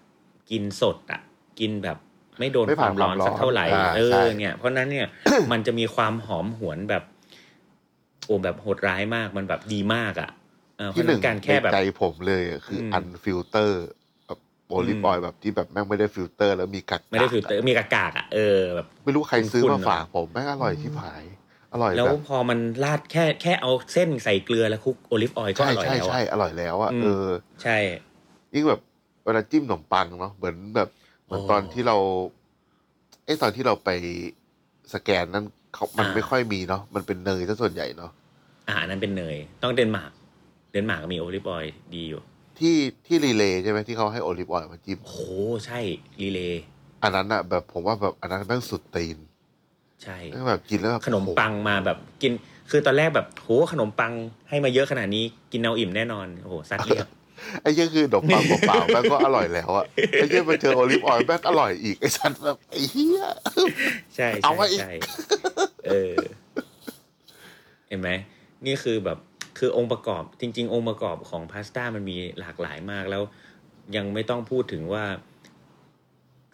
[0.51, 1.21] กินสดอะ
[1.59, 1.97] กินแบบ
[2.39, 5.07] ไม่โดนไม่คผ่านวามร้อนความร้อนสักเท่าไหร่อ่าเอใช่อเนี่ยเพราะนั้นเนี่ย
[5.51, 7.03] มันจะมีความหอมหวนแบบ
[8.25, 10.29] โอ้แบบโหดร้ายมากมันแบบดีมากอะ
[10.77, 14.02] เออเพที่ราะหฉะนึ่นั้งนการแค่แบบในใจผมเลยอะคืออมอันฟิลเตอร์แบบ
[14.73, 21.23] โอลิฟอืมออยล์แบบที่แบบแม่งไม่ได้ฟิลเตอร์ แล้วมีกักไม่ได้ฟิลเตอร์มีกากๆอะเออแบบไม่รู้ใครซื้อคุณมาๆฝากผมแม่งอร่อยที่ผาย
[21.73, 27.27] อร่อยแล้วแบบพอมันราดแค่แค่เอาเส้นใส่เกลือแล้วคลุกโอลิฟออยล์ก็ใช่อร่อยใช่แล้วใช่อะอร่อยแล้วอะอืมเออ
[27.63, 27.77] ใช่
[28.53, 28.81] ยิ่งแบบ
[29.25, 30.89] เวลาจิ้มขนมปังเนาะเหมือนแบบ
[31.25, 31.97] เหมือนโอ้ตอนที่เรา
[33.25, 33.89] เอ้ตอนที่เราไป
[34.93, 38.11] สแกนนั้นเขามันอ่าไม่ค่อยมีเนาะมันเป็นเนยซะส่วนใหญ่เนาะ
[38.67, 40.11] อ่าอันนั้นเป็นเนย ต้องเดนมาร์ก
[40.71, 42.21] เดนมาร์กมี olive oil ดีอยู่
[42.59, 45.15] ที่ที่รีเลย์ใช่ไหมที่เขาให้ olive oil มาจิ้มโห
[45.65, 45.79] ใช่
[46.21, 46.63] รีเลย์
[47.03, 49.17] อันนั้นอะแบบผมว่าแบบอันนั้นแม่งสุดตีน
[50.03, 52.31] ใช่แม่งแบบกินแล้วแบบขนมปังมาแบบกิน
[52.71, 54.13] คือตอนแรกแบบโหขนมปัง
[54.49, 57.07] ให้มาเยอะขนาดนี้กินเอาอิ่มแน่นอนโอ้โหซัดเรียบ
[57.61, 63.21] ไอ้เหี้ยคือขนมปังเปล่าๆแม่งก็อร่อยแล้วอะไอ้เหี้ยมาเจอ olive oil แม่งอร่อยอีกไอ้สัตว์แบบไอ้เหี้ย
[64.15, 64.91] ใช่เอาใช่ไว้อีกใช่
[65.87, 66.15] เออ
[67.87, 68.09] เห็นไหม
[68.65, 69.17] นี่คือแบบ
[69.57, 73.23] คือองค์ประกอบจริง ๆ องค์ประกอบของพาสต้ามันมีหลากหลายมากแล้ว
[73.95, 75.03] ยังไม่ต้องพูดถึงว่า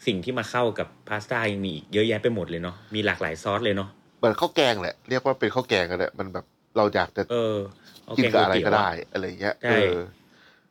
[0.05, 6.45] สิ่งที่มาเข้ากับพาสต้ายังมีอีกเยอะแยะไปหมดเลยเนาะมีหลากหลายซอสเลยเนาะเหมือนข้าวแกงแหละเรียกว่าเป็นข้าวแกงกันแหละมันแบบ
[6.77, 7.57] เราอยากจะเออ
[8.05, 9.99] เอากินแกงกับอะไรก๋วยก็เตี๋ยวได้อะอะไรเงี้ยใช่เออ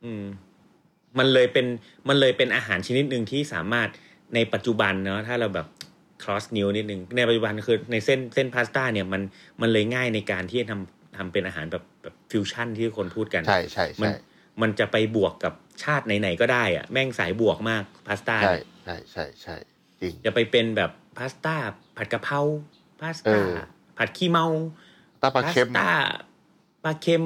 [0.03, 0.23] อืม
[1.17, 1.65] มันเลยเป็น
[2.07, 3.89] มันเลยเป็นอาหารชนิดหนึ่งที่สามารถ
[4.35, 5.67] ในปัจจุบันเนาะถ้าเราแบบ
[6.23, 9.21] cross new นิดนึงในปัจจุบันคือในเส้นเส้นพาสต้าเนี่ยมัน
[9.61, 14.13] มันเลยง่ายในการที่จะทำ ทำเป็นอาหารแบบแบบฟิวชั่นที่คนพูดกัน ใช่ใช่มัใช่
[14.61, 15.53] มันจะไปบวกกับ
[15.83, 18.55] ชาติไหนๆก็ได้อะแม่งสายบวกมากพาสต้าใช่
[18.85, 19.55] ใช่ใช่ใช่
[20.01, 21.55] จริงจะไปเป็นแบบพาสต้า
[21.97, 22.39] ผัดกะเพรา
[23.01, 23.53] พาสต้าเออ
[23.97, 24.45] ผัดขี้เมา
[25.21, 25.89] ตาปลาเค็มพสต้า
[26.83, 27.23] ปลาเค็ม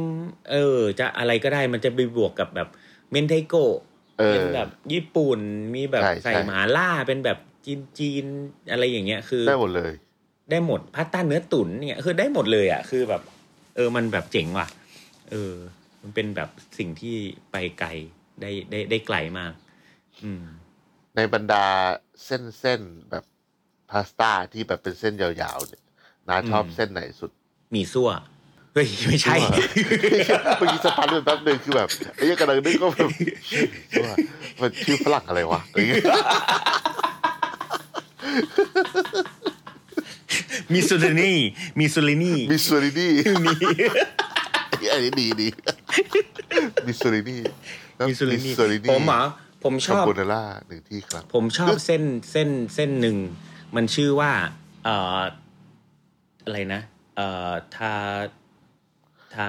[0.52, 2.68] เออ จะอะไรก็ได้มันจะไปบวกกับแบบ
[3.12, 3.78] เมนไทโกะ
[4.20, 5.40] เออเป็นแบบญี่ปุ่น
[5.76, 9.94] มีแบบใช่ใส่ใช่หมาล่าเป็นแบบจีนจีนๆอะไรอย่างเงี้ยคือ ได้หมดเลย
[10.52, 13.22] ได้หมดพาสต้าเนื้อตุ๋นเนี่ยคือได้หมดเลยอะคือแบบ
[13.76, 14.68] เออมันแบบเจ๋งว่ะ
[15.32, 15.54] เออ
[16.02, 17.16] มันเป็นแบบสิ่งที่
[17.52, 17.90] ไปไกล
[18.42, 19.54] ได้ได้ได้ไกลมาก
[20.24, 20.44] อืม
[21.16, 21.66] ในบรรดา
[22.26, 22.82] เส้นเส้น
[23.12, 23.24] แบบ
[23.90, 25.84] พาสต้าที่แบบเป็นเส้นยาวๆเนี่ย
[26.28, 27.32] นาชอบอืมเส้นไหนสุด
[27.72, 28.10] หมี่ซั่ว
[28.74, 29.36] เฮ้ยไม่ใช่
[30.58, 33.10] เมื่อกี้สตาร์ทไปแป๊บหนึงคือแบบไอ้ยังกำลังนึกก็แบบ
[34.04, 34.16] ว่า
[34.62, 36.04] มันชื่อฝรั่งอะไรวะอะไรเงี้ย
[40.74, 41.34] มิสซูรินี
[41.80, 43.08] มิสซูรินีมิสซูรินี
[43.46, 45.48] มีอันนี้ดีดี
[46.86, 47.38] มิสซูรินี
[47.96, 49.24] แล้วมิสซูรินีซูรินีผมเหรอ
[49.64, 53.18] ผมชอบคาโบนาร่าหนึ่งที่ครับ ผมชอบเส้นเส้นเส้นหนึ่ง
[53.76, 54.32] มันชื่อว่า
[54.84, 55.20] เอ่อ
[56.46, 56.82] อะไรนะ
[57.16, 57.96] เอ่อทา
[59.34, 59.48] ทา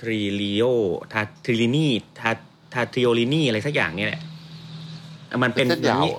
[0.00, 0.64] ทริลิโอ
[1.12, 1.88] ทาทริลินี
[2.20, 2.30] ทา
[2.74, 4.22] ทาทริโอลินีอะไรสักอย่างเนี่ยแหละ
[5.42, 6.12] มันเป็นเส้นยาวนี้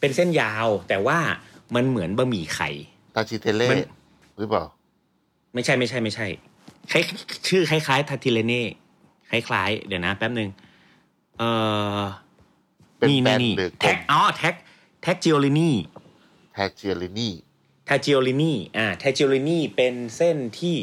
[0.00, 1.18] เป็นเส้นยาว แต่ว่า
[1.74, 2.70] มันเหมือนบะหมี่ไข่
[3.14, 3.78] tagliatelle มัน
[4.38, 4.64] หรือเปล่า
[5.54, 6.26] ไม่ใช่ไม่ใช่ไม่ใช่
[6.92, 7.02] คล้าย
[7.48, 8.64] ชื่อคล้ายๆทาทิเลเน่
[9.30, 10.48] คล้ายๆ เดี๋ยวนะ แป๊บหนึ่ง
[11.38, 11.50] เอ่
[11.98, 12.00] อ
[12.98, 14.54] เป็นนี่แบนี่นนี่หรือกลแท็กมอ๋อแท็ก
[15.02, 15.70] แท็กจิโอลินี
[16.54, 17.30] แทเจียรินี
[17.88, 20.76] ทาจิโอลินีอ่าทาจิโอลินีเป็นเส้นที่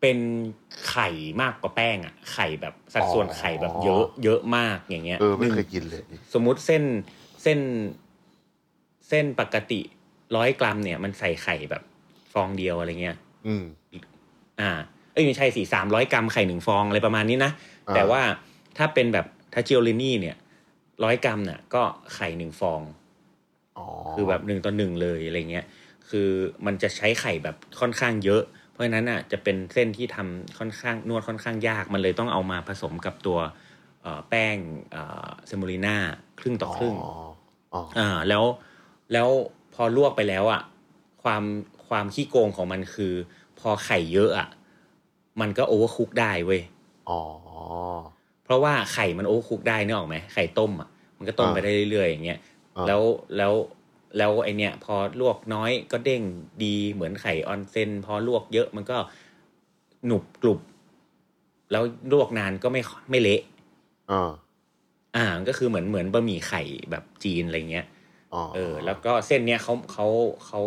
[0.00, 0.18] เป็น
[0.88, 1.08] ไข่
[1.40, 6.82] มากกว่าแป้งอะ ไข่แบบสัดส่วนไข่แบบเยอะ เยอะมากอย่างเงี้ยเออไม่หนึ่งเคยกินเลยนี่สมมุติเส้น
[7.42, 7.58] เส้น
[9.08, 9.80] เส้นปกติ
[10.36, 11.82] ร้อยกรัมเนี่ยมันใส่ไข่แบบ
[12.32, 13.64] ฟองเดียวอะไรเงี้ย อืม
[14.60, 14.70] อ่า
[15.12, 17.52] เอ้ยไม่ใช่สี่สามร้อยกรัมไข่หนึ่งฟองอะไรประมาณนี้นะ
[17.88, 18.22] อ่าแต่ว่า
[18.78, 20.36] ถ้าเป็นแบบทัชจิโอลินี่เนี่ย
[21.04, 21.82] ร้อยกรัมเนี่ยก็
[22.14, 22.80] ไข่หนึ่งฟอง
[23.78, 25.66] อ๋อคือแบบหนึ่งต่อหนึ่งเลยอะไรเงี้ย
[26.08, 26.28] คือ
[26.66, 33.38] มันจะใช้ไข่แบบค่อนข้างเยอะ เพราะฉะนั้นอะจะเป็นเส้นที่ทำค่อนข้างนวดค่อนข้างยาก มันเลยต้องเอามาผสมกับตัว
[34.02, 34.56] เอ่อแป้ง
[34.92, 35.96] เอ่อเซมูลิน่า
[36.40, 37.12] ครึ่งต่อครึ่งอ๋อ
[37.74, 38.44] อ๋ออ่าแล้ว
[39.12, 40.62] แล้วพ อลวกไปแล้วอะ
[41.22, 41.42] ความ
[41.88, 43.12] ความขี้โกงของมันคือ
[43.58, 44.48] พอไข่เยอะอะ
[45.40, 46.62] มันก็ overcook ได้เว้ย
[47.08, 47.20] อ๋อ
[48.44, 50.88] เพราะว่าไข่มัน overcook ได้นึกออกไหมไข่ต้มอะ
[51.18, 52.38] มันก็ต้มอ่าไปได้เรื่อยๆอย่างเงี้ย
[52.76, 53.02] อ่าแล้ว
[53.36, 53.52] แล้ว
[54.18, 56.22] แล้วไอเนี้ยพอลวกน้อยก็เด้ง
[56.64, 58.96] ดีเหมือนไข่ออนเซนพอลวกเยอะมันก็
[60.06, 60.60] หนุบกรุบ
[61.72, 63.40] แล้วลวกนานก็ไม่ไม่เละ
[64.10, 64.30] อ่า
[65.16, 67.97] อ่ามันก็คือเหมือนเหมือนบะหมี่ไข่แบบจีนอะไรเงี้ยอ๋อ
[68.54, 70.06] เออ แล้วก็เส้นเนี้ยเขาเขา
[70.46, 70.60] เขา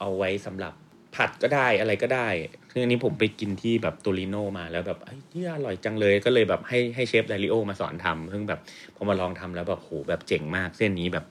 [0.00, 0.72] เอาไว้สำหรับ
[1.14, 2.28] ผัดก็ได้อะไรก็ได้
[2.70, 8.60] คืออันนี้ผมไปกินที่แบบโตริโนมาแล้วแบบเฮ้ยที่อร่อยจังเลยก็เลยแบบให้ให้เชฟไดริโอมาสอนทำซึ่งแบบ
[8.96, 11.24] พอมาลองทำแล้วแบบโหแบบเจ๋งมากเส้นนี้แบบ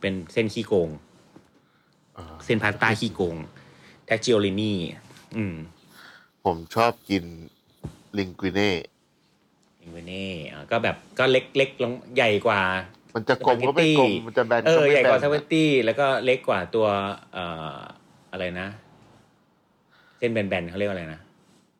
[0.00, 0.90] เป็นเส้นขี้โกง
[2.16, 3.36] อ่าเส้นพาสต้าขี้โกง
[4.06, 4.78] แทจิโอลินี่
[5.36, 5.54] อืม
[6.44, 7.24] ผมชอบกิน
[8.18, 8.72] ลิงกุเน่
[9.80, 12.60] อิงเวเน่อ่าก็แบบก็เล็กเล็กลงใหญ่กว่า
[13.14, 16.86] มันจะกลมก็ไม่กลมมันจะแบนเอก็อไม่ใหญ่แบกว่านสปาเกตตี้แล้วก็เล็กกว่าตัว
[17.32, 17.44] เอ่
[17.74, 17.78] อ
[18.32, 18.68] อะไรนะ
[20.18, 21.20] เส้นแบนๆเขาเรียกว่าอะไรนะ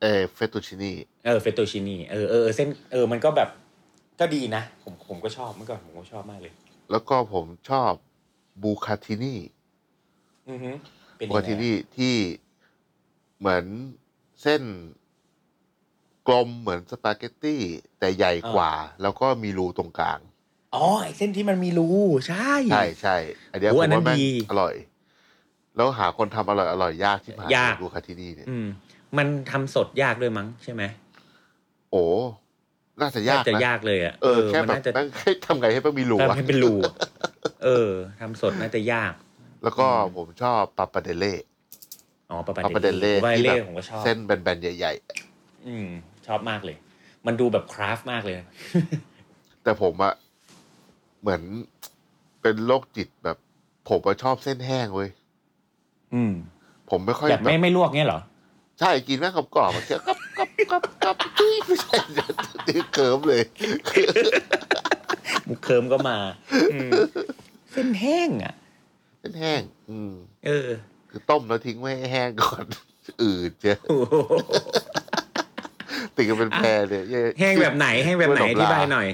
[0.02, 0.92] เออเฟตูชินี
[1.26, 3.48] เออเฟตโตชินีเออเออเออเส้นเออมันก็แบบ
[4.20, 6.52] ก็ดีนะ ผมผมก็ชอบเมื่อก่อนผมก็ชอบมากเลย
[6.90, 7.92] แล้วก็ผมชอบ
[8.62, 9.34] บูคาตินี
[10.50, 10.70] อือฮึ
[11.16, 12.14] เป็นบูยังคาติไงนีอะที่
[13.38, 13.64] เหมือน
[14.42, 14.62] เส้น
[16.28, 17.60] กลมเหมือนสปาเกตตี้
[17.98, 20.20] แต่ใหญ่กว่า แล้วก็มีรูตรงกลาง
[20.74, 21.88] อ๋อไอเส้นที่มันมีรู
[22.28, 23.16] ใช่ ใช่ใช่
[23.52, 24.74] อันเนี้ยโอ้ผมอันนั้ว่านแม่งดีอร่อย
[25.76, 28.66] แล้วหาคนทำอร่อยอร่อยยากที่ผ่านยากบูคาตินีเนี่ย อืม
[29.18, 30.82] มันทำสดยากด้วยมั้งใช่ไหม
[31.90, 32.04] โอ้
[33.00, 36.94] น่าจะยากน่าจะนะยากเลยอะเออแค่มันแบบน่าจะแม่งให้ทำไงให้แม่งมีรูทำอะให้เป็นรูอะ
[37.64, 39.12] เออทำสดน่าจะยาก
[39.62, 41.35] แล้วก็ผมชอบปาปาเดเล่
[42.30, 44.92] อ๋อปาปาปาปาเดเล่ปาปาที่เล่แบบผมก็ชอบ เส้นแบนๆใหญ่
[45.66, 45.88] อืม
[46.26, 46.76] ชอบมากเลย
[47.26, 50.14] มันดูแบบคราฟต์มากเลยๆแต่ผมอะ
[51.22, 51.42] เหมือน
[52.42, 53.37] เป็นโรคจิตแบบ
[53.88, 55.11] ผมอะชอบเส้นแห้งเว้ย
[56.14, 56.32] อืม
[56.90, 58.20] ผมไม่ค่อยแบบแบไม่บไม่ลวกเงี้ยเหรอ
[58.80, 61.96] ใช่กินแม่งกรอบๆอะเคี้ยวกับกับกับกับจุ้ยไม่ใช่
[62.66, 63.42] นี่เคิร์มเลย
[65.48, 66.18] มุกเคิร์มก็มา
[66.72, 66.90] อืม
[67.72, 68.54] เส้นแห้งอะ
[69.18, 70.12] เส้นแห้ง อืม
[70.46, 70.68] เออ
[71.11, 72.64] คือต้มแล้วทิ้งไว้ให้แห้งก่อน
[73.22, 74.14] อืดเจ้โอ้โห
[76.16, 79.06] ติดกันเป็นแพรเลยเย้แห้งแบบไหนแห้งแบบไหนอธิบายหน่อย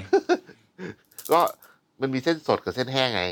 [1.31, 1.41] ก็
[2.01, 3.23] มันมีเส้นสดกับเส้นแห้งไง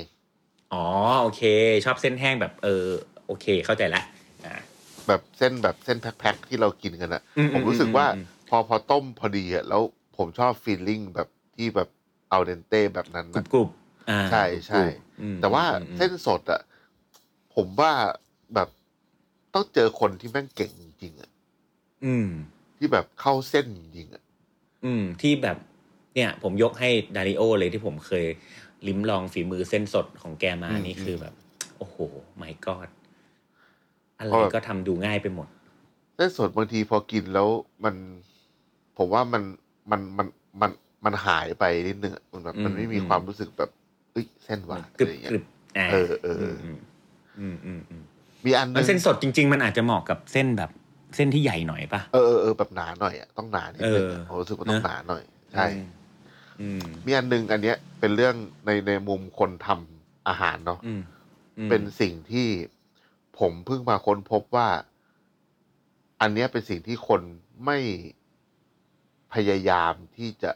[0.74, 0.86] อ๋อ
[1.22, 1.42] โอเค
[1.86, 2.86] ชอบเส้นแห้งแบบเออ
[3.28, 4.02] โอเค เข้าใจละ
[4.46, 4.56] อ่า
[5.08, 9.82] แบบเส้นแบบเส้นแพ็คๆที่เรากินกันอะอืมผมรู้สึกว่าอืมพอพอต้มพอดีอะแล้ว
[10.18, 11.90] ผมชอบฟีลลิ่งแบบที่แบบ
[12.30, 13.70] เอาเดนเต้แบบนั้นกรุนะบกรุบ
[14.10, 14.82] อ่าใช่ใช่
[15.22, 16.62] อืมแต่ว่าอืมเส้นสดอะ
[17.56, 17.92] ผมว่า
[18.56, 18.70] แบบ
[19.54, 21.30] ต้องเจอคนที่แม่งเก่งจริงๆอะ
[22.06, 22.28] อืม
[22.78, 24.24] ที่แบบเข้าเส้นจริงๆอะ
[24.86, 25.58] อืมที่แบบ
[26.18, 28.26] เนี่ยผมยกให้ดาริโอเลยที่ผมเคย
[28.88, 31.34] ลิ้มลองฝีมือเส้นสดของแกมานี่คือแบบ
[31.78, 31.98] โอ้โห
[32.38, 32.90] ไม่กอด
[34.20, 35.48] อะไรก็ทำดูง่ายไปหมด
[36.16, 37.48] เส้นสดบางทีพอกินแล้ว
[37.84, 37.96] มัน
[38.98, 39.44] ผมว่ามัน
[39.92, 40.28] มันมัน
[40.62, 40.72] มัน
[41.06, 43.70] มันหายไปนิดนึงอะมันแบบอืมมันไม่มีอืมความรู้สึกแบบ
[44.12, 45.44] เอ้ยเส้นหวานกรึอะบไรอย่างเงี้กรึยบ
[45.78, 46.78] อ่าเออเอออืม
[47.40, 48.04] อืมอืมอืม
[48.46, 50.72] มีอันนึแล้วงเส้นสดจริง ๆ มันอาจจะเหมาะกับเส้นแบบ
[51.16, 55.82] เส้นที่ใหญ่หน่อยปะเออเออเออแบบหนาหน่อยอะต้องหนานิดนึงอะเออผมรู้สึกว่าต้องนะหนาหน่อย ใช่อื
[56.80, 61.02] มมีอันนึงอันเนี้ยเป็นเรื่องในในมุมคนทำอาหารเนาะอืม
[61.58, 62.50] อืมเป็นสิ่งที่
[63.40, 64.68] ผมเพิ่งมาค้นพบว่า
[66.22, 67.22] อันเนี้ยเป็นสิ่งที่คน
[67.66, 67.80] ไม่
[69.34, 70.52] พยายามที่จะ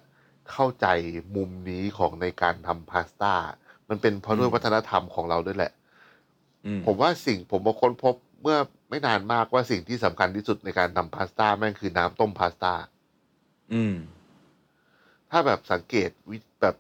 [0.52, 0.88] เข้าใจ
[1.36, 3.34] มุมนี้ของในการทำพาสต้า
[3.90, 5.72] มันเป็นเพราะด้วยวัฒนธรรมของเราด้วยแหละ
[6.66, 8.58] อืผมว่าสิ่งผมมาค้นพบเมื่อ
[8.90, 12.74] ไม่นานมากว่าสิ่งที่สำคัญที่สุดในการทำพาสต้าแม่งคือน้ำต้มพาสต้า
[13.74, 13.96] อืม
[15.32, 16.76] ถ้าแบบสังเกตวิแบบ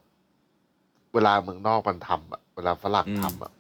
[1.13, 3.51] เวลาเมืองนอกมันทำอะเวลาฝรั่งอืมทำอะ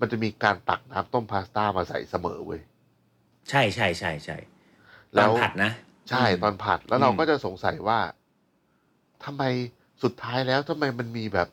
[0.00, 2.60] มันจะมีการตักน้ำต้มพาสต้ามาใส่เสมอเว้ย
[3.50, 4.36] ใช่ใช่ใช่ใช่
[5.14, 5.72] แล้ตอนวผัดนะ
[6.10, 7.98] ใช่อืมตอนผัดแล้วเราอืมก็จะสงสัยว่า
[9.24, 9.42] ทำไม
[10.02, 11.48] สุดท้ายแล้วทำไมมันมีแบบ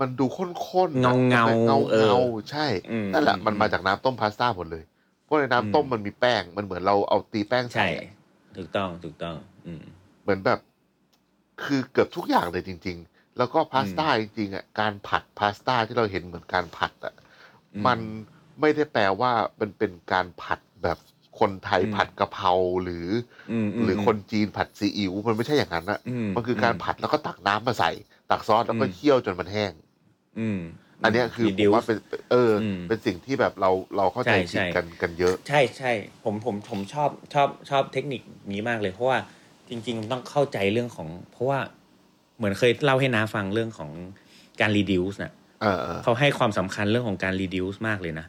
[0.00, 2.20] มันดูข้นๆเงาเงาเงาเออเงา
[2.50, 4.84] ใช่อืมนั่นแหละอืมมันมาจากน้ำต้มพาสต้าหมดเลย
[5.24, 8.06] เพราะในน้ำต้มอืมมันมีแป้งมันเหมือนเราเอาตีแป้งใช่ใส่อะ
[8.56, 9.82] ถูกต้องถูกต้อง อืม
[10.22, 10.58] เหมือนแบบ
[11.64, 17.14] คือเกือบทุกอย่างเลยจริง ๆ แล้วก็พาสต้าจริงๆอะการผัดพาสต้าที่เราเห็นเหมือนการผัดอะ
[17.74, 17.98] อืมมัน
[18.60, 20.98] ไม่ได้แปลว่ามันเป็นการผัดแบบ
[21.40, 23.06] คนไทยอืมผัดกะเพราหรือ
[23.50, 27.90] อืมอหรือคนจีนผัดซีอิ๊วมันไม่ใช่อย่างนั้นอะอืมมันคือการผัดแล้วก็ตักน้ำมาใส่
[28.30, 29.72] ตักซอสแล้วก็อืมเคี่ยวจนมันแห้ง
[30.40, 30.60] อืม
[31.02, 31.98] อันเนี้ยคือผม Reduce ว่าเป็น
[32.30, 35.92] เอออมเป็นสิ่งที่แบบเราเราเข้าใจใช่ผิดใช่กันกันเยอะ ใช่ใช่
[36.24, 39.18] ผมผมผมชอบชอบชอบเทคนิคนี้มากเลยเพราะว่า
[39.68, 41.58] จริง ๆ ต้องเข้าใจเรื่องของ เพราะว่า
[42.36, 43.90] เหมือนเคยเล่าให้น้าฟังเรื่องของ
[44.60, 48.26] การ reduce น่ะเออเออเขาให้ความสำคัญเรื่องของการ reduce มากเลยนะ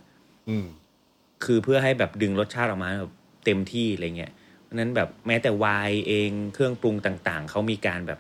[0.50, 0.65] อืม
[1.45, 3.13] คือเพื่อให้แบบดึงรสชาติออกมาแบบ
[3.45, 4.32] เต็มที่อะไรเงี้ย
[4.63, 8.19] เพราะฉะนั้นแบบแม้แต่ไวน์เองเครื่องปรุงต่าง ๆ เขามีการแบบ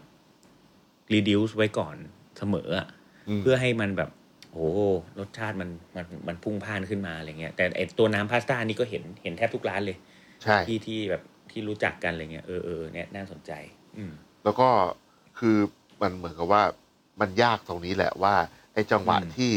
[1.13, 1.95] reduce ไว้ก่อน
[2.37, 2.87] เสมออะ
[3.29, 4.09] อืมเพื่อให้มันแบบ
[4.51, 4.79] โอ้โห
[5.19, 9.97] รสชาติมันมันมันพุ่งพ่านขึ้นมาอะไรเงี้ยแต่ไอตัวน้ำพาสต้านี่ก็เห็นเห็นแทบทุกร้านเลย
[10.43, 13.51] ใช่ ที่ที่แบบ ที่รู้จักกันอะไรเงี้ยเออเออเนี่ยน่าสนใจ
[13.97, 14.11] อืม
[14.43, 14.69] แล้วก็
[15.39, 15.57] คือ
[16.01, 16.63] มันเหมือนกับว่า
[17.21, 18.35] มันยากตรงนี้แหละว่า
[18.73, 19.51] ไอ้จังหวะอืมที่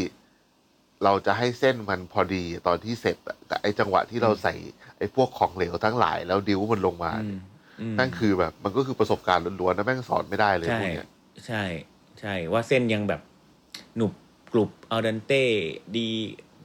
[1.03, 4.53] เราจะให้เส้นมันพอดีตอนที่เสร็จอะแต่ไอ้จังหวะที่เราใส่
[4.97, 7.37] ไอ้พวกของเหลวทั้งหลาย แล้วดิ้วมันลงมาอืม
[7.81, 11.07] อืม นั่นคือแบบ มันก็คือประสบการณ์ล้วนๆนะแม่งสอนไม่ได้เลยใช่พวกเนี้ย
[11.45, 11.63] ใช่
[12.19, 13.21] ใช่ว่าเส้นยังแบบ
[13.95, 14.13] หนุบ
[14.53, 15.43] กรุบอัลเดนเต้
[15.97, 16.07] ดี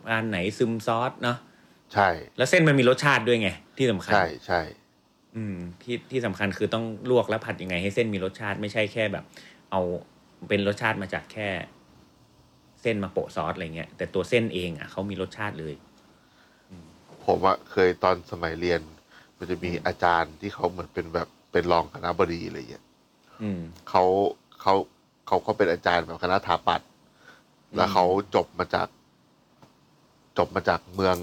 [0.09, 1.39] อันไหนซึมซอสเนาะ
[1.95, 4.61] ใช่ แล้วเส้นมันมีรสชาติด้วยไง ที่สำคัญ ใช่ใช่
[5.37, 9.25] อืมที่ที่สำคัญคือต้องลวกและผัดยังไงให้เส้นมีรสชาติไม่ใช่แค่แบบ
[9.71, 9.81] เอา
[10.49, 11.49] เป็นรสชาติมาจากแค่
[12.83, 15.75] เส้นมาโปะซอสอะไรเงี้ยแต่ตัวเส้นเองอะเขามีรสชาติเลย
[17.25, 18.81] ผมอะเคยตอนสมัยเรียน
[19.39, 22.85] มันจะมีอาจารย์ที่เขาเหมือนเป็นแบบเป็นรองคณะบดีอะไรอย่างเงี้ย
[23.43, 24.05] อืม เขา
[24.61, 24.75] เขา
[25.27, 26.89] เขาก็เป็นอาจารย์แบบคณะถาปัตย์
[27.77, 28.89] แล้วเขาจบมาจาก
[30.39, 31.17] จบมาจากเมือง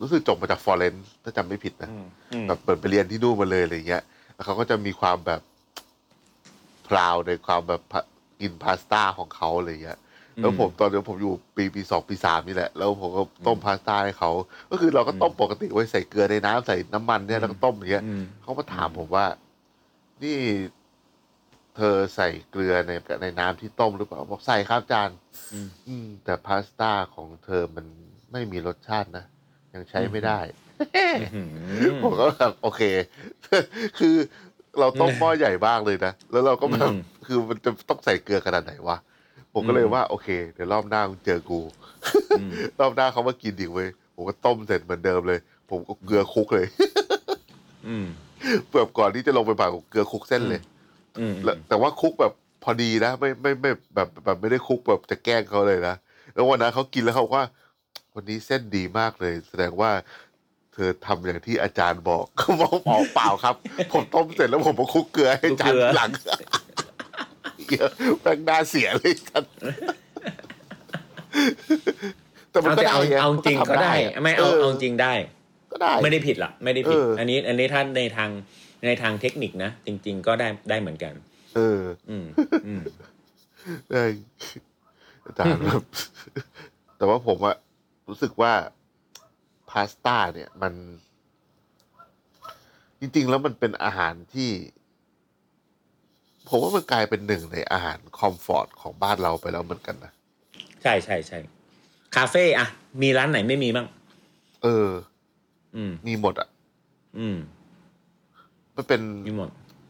[0.00, 4.02] รู้สึกจบมาจากฟลอเรนซ์ถ้าจำไม่ผิดนะอืมอืมแบบเปิดไปเรียนที่นู่นมาเลยอะไรเงี้ย
[4.34, 5.40] แล้วเขาก็จะมีความแบบ
[6.88, 8.02] พราวในความแบบพะ
[8.40, 9.98] กินพาสต้าของเขาอะไรเงี้ย
[10.40, 14.30] แล้วผมตอนเดียวผมอยู่ปีปีสองปีสามนี่แหละ แล้วผมก็ต้มพาสต้าให้เขา
[14.70, 19.26] ก็คือเราก็ต้มปกติไว้ใส่เกลือในน้ำใส่น้ำมันเนี่ยแล้วก็ต้มอย่างเงี้ยอืมเขามาถามผมว่า
[20.22, 20.38] นี่
[21.76, 25.16] เธอใส่เกลือในในน้ำที่ต้มหรือเปล่าบอกใส่ครับอาจารย์
[25.52, 27.86] อืมอืมแต่พาสต้าของเธอมัน
[28.32, 29.24] ไม่มีรสชาตินะ
[29.74, 30.38] ยังใช้ไม่ได้
[31.34, 31.48] อืม
[32.02, 32.82] ผมก็แบบโอเค
[33.98, 34.14] คือ
[34.78, 38.96] เราต้มหม้อใหญ่มากเลยนะ แล้วเราก็แบบอืมคือมันจะต้องใส่เกลือขนาดไหนวะ
[39.52, 41.60] ผมก็เลยว่าโอเค เดี๋ยวรอบหน้ามึงเจอกู
[42.38, 46.66] อืมรอบหน้าเขามากินอีกเว้ย ผมก็ต้มเสร็จเหมือนเดิมเลย ผมก็เกลือคลุกเลย
[47.86, 48.06] อืม
[48.72, 50.60] แบบก่อนที่จะลงไปผัดผมเกลือคลุกเส้นเลย
[51.18, 52.32] อืมแล้วแต่ว่าคลุกแบบ
[52.64, 55.94] พอดีนะ ไม่ไม่ไม่แบบแบบไม่ได้คลุกแบบจะแกล้งเขาเลยนะ
[56.34, 57.44] แล้ววันนั้นเขากินแล้วเขาบอกว่า
[58.14, 59.90] วันนี้เส้นดีมากเลย แสดงว่า
[60.74, 63.54] เธอทำอย่างที่อาจารย์บอก เขาบอกอ๋อเปล่าครับ
[63.92, 66.10] ผมต้มเสร็จแล้วผมมาคลุกเกลือให้อาจารย์หลัง
[67.66, 67.86] เหี้ย
[68.20, 69.42] แม่งน่าเสียเลยกัน
[72.50, 73.92] แต่มันเอาก็แต่ได้เอาไงเอาจริงมันก็ทำได้
[74.22, 75.12] ไม่เอาอเอาจริงได้
[75.72, 78.30] ก็ได้ ไม่ได้ผิดหรอกไม่ได้ผิด เอออั อันนี้ อันนี้ถ้าในทาง
[78.86, 81.12] ในทางเทคนิคนะจริง ๆ ก็ได้ได้เหมือนกัน
[81.56, 82.26] เออ อืม
[82.66, 82.82] อืม
[83.92, 84.10] เออ
[85.26, 85.82] อาจารย์แบบ
[86.98, 87.56] แต่ว่าผมอะ
[88.10, 88.52] รู้สึกว่า
[89.70, 90.72] พาสต้าเนี่ยมัน
[93.00, 94.50] จริง ๆ แล้วมันเป็นอาหารที่
[96.48, 100.12] ผมว่ามันกลายเป็นหนึ่งในอาหารคอมฟอร์ตของบ้านเราไปแล้วเหมือนกันนะ
[100.82, 101.38] ใช่ใช่ใช่
[102.16, 102.66] คาเฟ่อะ
[103.02, 103.86] มีร้านไหนไม่มีบ้าง
[104.62, 104.88] เออ
[105.76, 106.48] อืม มีหมดอะ
[107.18, 107.36] อืม
[108.76, 109.48] มันเป็นมีหมด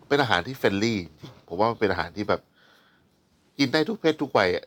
[0.09, 2.41] เป็นอาหารที่ friendly จริงผมว่ามันเป็นอาหารที่แบบ
[3.59, 4.65] กินได้ทุกเพศทุกวัยอะ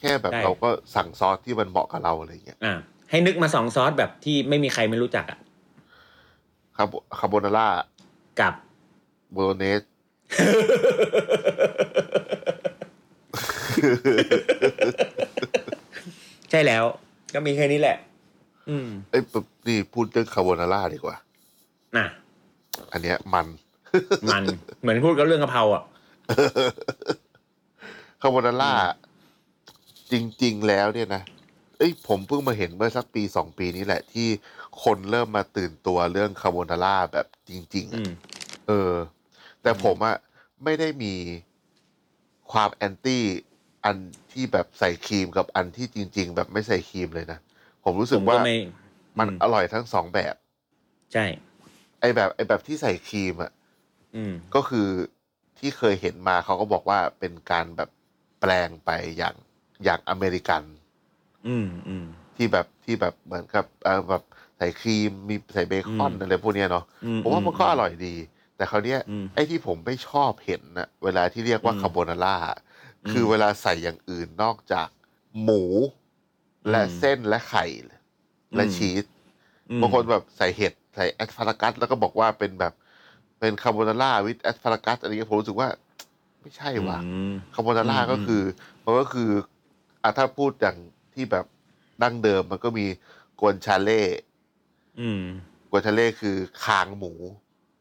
[0.00, 2.78] แค่แบบใช่เราก็สั่งซอสที่มันเหมาะกับเราอะไรอย่างเงี้ย อ่า
[3.12, 5.38] ให้นึกมาสองซอสแบบที่ไม่มีใครไม่รู้จักอะ
[6.76, 7.68] คาโบคาโบนาร่า
[8.40, 8.54] กับ
[9.32, 9.82] โบโลเนส
[16.50, 16.84] ใช่แล้ว
[17.34, 17.96] ก็มีแค่นี้แหละ
[18.68, 21.16] อืมเอ้ยปุ๊บนี่พูดเรื่องคาโบนาร่าดีกว่า
[21.96, 22.06] น่ะ
[22.92, 23.46] อันเนี้ยมัน
[24.32, 24.42] มัน
[24.80, 25.82] เหมือนพูดกับเรื่องกะเพราอะ
[28.22, 28.72] คาโบนาร่า
[30.12, 31.22] จริง ๆ แล้วเนี่ยนะ
[31.82, 34.28] เอ้ยผมเพิ่งมาเห็นเมื่อสักปีสองปีนี้แหละ ที่
[34.84, 38.10] คนเริ่มมาตื่นตัวเรื่องคาโบนาร่าแบบจริงๆอือะม
[38.66, 38.92] เออ
[39.62, 40.16] แต่ผมอะ
[40.64, 41.14] ไม่ได้มี
[42.52, 43.24] ความ anti
[43.84, 43.96] อัน
[44.32, 47.38] ที่แบบใส่ครีมกับอันที่จริง ๆ แบบไม่ใส่ครีมเลยนะ
[47.84, 48.56] ผมรู้สึกผมว่าก็ไม่
[49.18, 50.34] มันอืมอร่อยทั้งสองแบบ
[51.12, 51.24] ใช่
[52.00, 53.52] ไอแบบไอแบบที่ใส่ครีมอะ
[54.16, 54.88] อืม ก็คือ
[55.58, 57.90] ที่เคยเห็นมาเขาก็บอกว่าเป็นการแบบ
[58.40, 59.34] แปลงไปอย่าง
[59.84, 60.62] อย่างอเมริกัน
[61.48, 64.22] อืมอืมที่แบบที่แบบเหมือนกับเออแบบ
[64.56, 68.14] ใส่ครีมมีใส่เบคอนอืมอะไรพวกเนี้ยเนาะอืผมว่ามันก็อร่อยดี
[68.56, 72.36] แต่คราวเนี้ยอืม ไอ้ที่ผมไม่ชอบเห็นนะเวลาที่เรียกว่าอืมคาโบนาร่า
[73.04, 74.88] อืมคือเวลาใส่อย่างอื่นนอกจาก
[75.42, 75.62] หมู
[76.70, 77.64] และอืมเส้นและไข่
[78.54, 79.04] และอืมชีส
[79.70, 82.72] อืม บางคนแบบใส่เห็ดใส่ asparagus แล้วก็บอกว่าเป็นแบบ
[83.38, 85.68] เป็น carbonara with asparagus อะไรเงี้ยผมรู้สึกว่า
[86.40, 88.42] ไม่ใช่ว่ะอืม คาโบนาร่าอืมก็คือ
[88.84, 89.30] มันก็คือ
[90.02, 90.76] อะถ้าพูดอย่าง
[91.14, 91.44] ที่แบบ
[92.02, 92.86] ดั้งเดิมมันก็มี
[93.40, 94.02] guanciale
[95.00, 95.22] อืม
[95.70, 97.12] กวนชาเล่คือคางหมู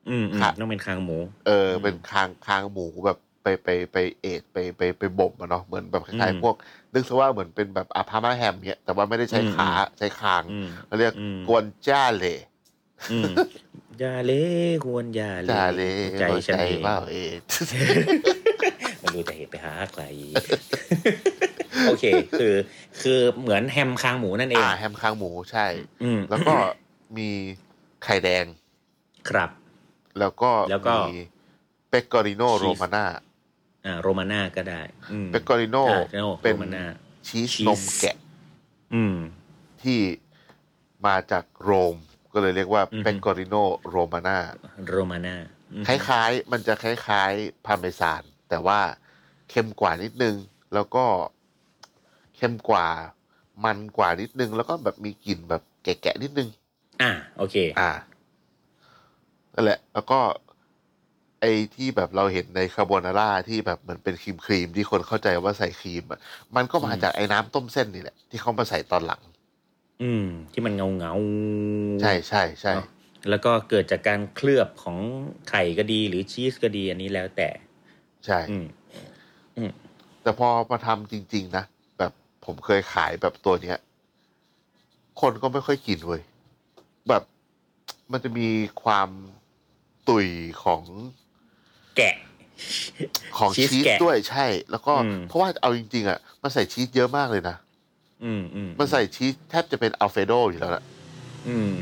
[0.10, 1.18] อืมอืมค่ะต้องเป็นคางหมู
[1.48, 6.56] เอออมเป็นคางคางหมูแบบไปไปไปเอทไปไปไปบ่มอะเนาะเหมือนแบบคล้ายอืมๆพวก
[6.94, 12.36] นึกซะว่าเหมือนเป็นแบบอาพามาแฮมเนี่ยแต่ว่าไม่ได้ใช้อืมขาใช้คางอืมเขาเรียกอืมกวนจ้าเล่
[13.12, 13.34] อืม
[14.02, 14.44] ยาเล่
[14.86, 17.38] ควรยาเล่จ้าเล่ใจฉันเองว่าเอง
[19.00, 20.04] ไม่รู้จะเหตุไปหาใคร
[21.88, 22.06] โอเค
[22.40, 22.54] คือ
[23.02, 25.66] คือเหมือนแฮมคางหมูนั่นเอง อ่า แฮมคางหมูใช่
[26.04, 26.56] อืมแล้วก็
[27.18, 27.30] มี
[28.04, 28.46] ไข่แดง
[29.30, 29.50] ครับ
[30.20, 31.18] แล้วก็แล้วก็มี
[31.90, 33.06] pecorino ชีส romano
[33.86, 36.86] อ่า romano ก็ได้อืม pecorino อ่า romano เป็น
[37.28, 38.16] ชีสชีสนมแกะ
[38.94, 39.16] อืม
[39.82, 40.00] ที่
[41.06, 41.96] มาจากโรม
[42.34, 43.56] ก็เลยเรียกว่าอือฮึเปกกอริโน
[43.90, 44.38] โรมาน่า
[44.88, 45.36] โรมาน่า
[45.74, 48.80] อืมคล้ายๆ มันจะคล้ายๆพาร์เมซาน แต่ว่า
[49.50, 50.36] เข้มกว่านิดนึง
[50.74, 51.06] แล้วก็
[52.42, 52.88] เข้มกว่า
[53.66, 56.50] มันกว่านิดนึง แล้วก็แบบมีกลิ่นแบบแกะๆนิดนึง
[57.02, 57.90] อ่า โอเค อ่า
[59.54, 60.20] นั่นแหละ แล้วก็
[61.40, 66.20] ไอ้ที่แบบเราเห็นในคาโบนาร่าที่แบบเหมือนเป็นครีมครีมๆที่คนเข้าใจว่าใส่ครีมอะ
[66.56, 69.22] มันก็มาอืมจากไอ้น้ำต้มเส้นนี่แหละ ที่เขามาใส่ตอนหลัง
[70.02, 72.86] อืม ที่มันเงาเงาๆใช่ใช่ใช่เนอะ
[73.30, 74.98] แล้วก็เกิดจากการเคลือบของ
[75.50, 77.50] ไข่ก็ดี หรือชีสก็ดีอันนี้แล้วแต่
[78.26, 78.64] ใช่อืม
[80.22, 81.71] แต่พอมาทำจริง ๆ นะแบบ
[82.46, 83.78] ผมเคยขายแบบตัวเนี้ย
[85.22, 86.22] คนก็ไม่ค่อยกินเว้ย
[87.10, 87.24] แบบ
[88.12, 88.48] มันจะมี
[88.84, 89.10] ความ
[90.10, 90.28] ตุย
[90.64, 90.82] ของ
[91.98, 92.16] แกะ
[93.38, 97.56] ของชีสชีสแกะด้วยใช่ แล้วก็อืมเพราะว่าเอาจริง ๆ อะ มันใส่ชีสเยอะมากเลยนะ
[98.24, 100.84] อืมอืมมันใส่ชีสแทบจะเป็นอัลเฟโดอยู่แล้วแหละ
[101.48, 101.74] อืม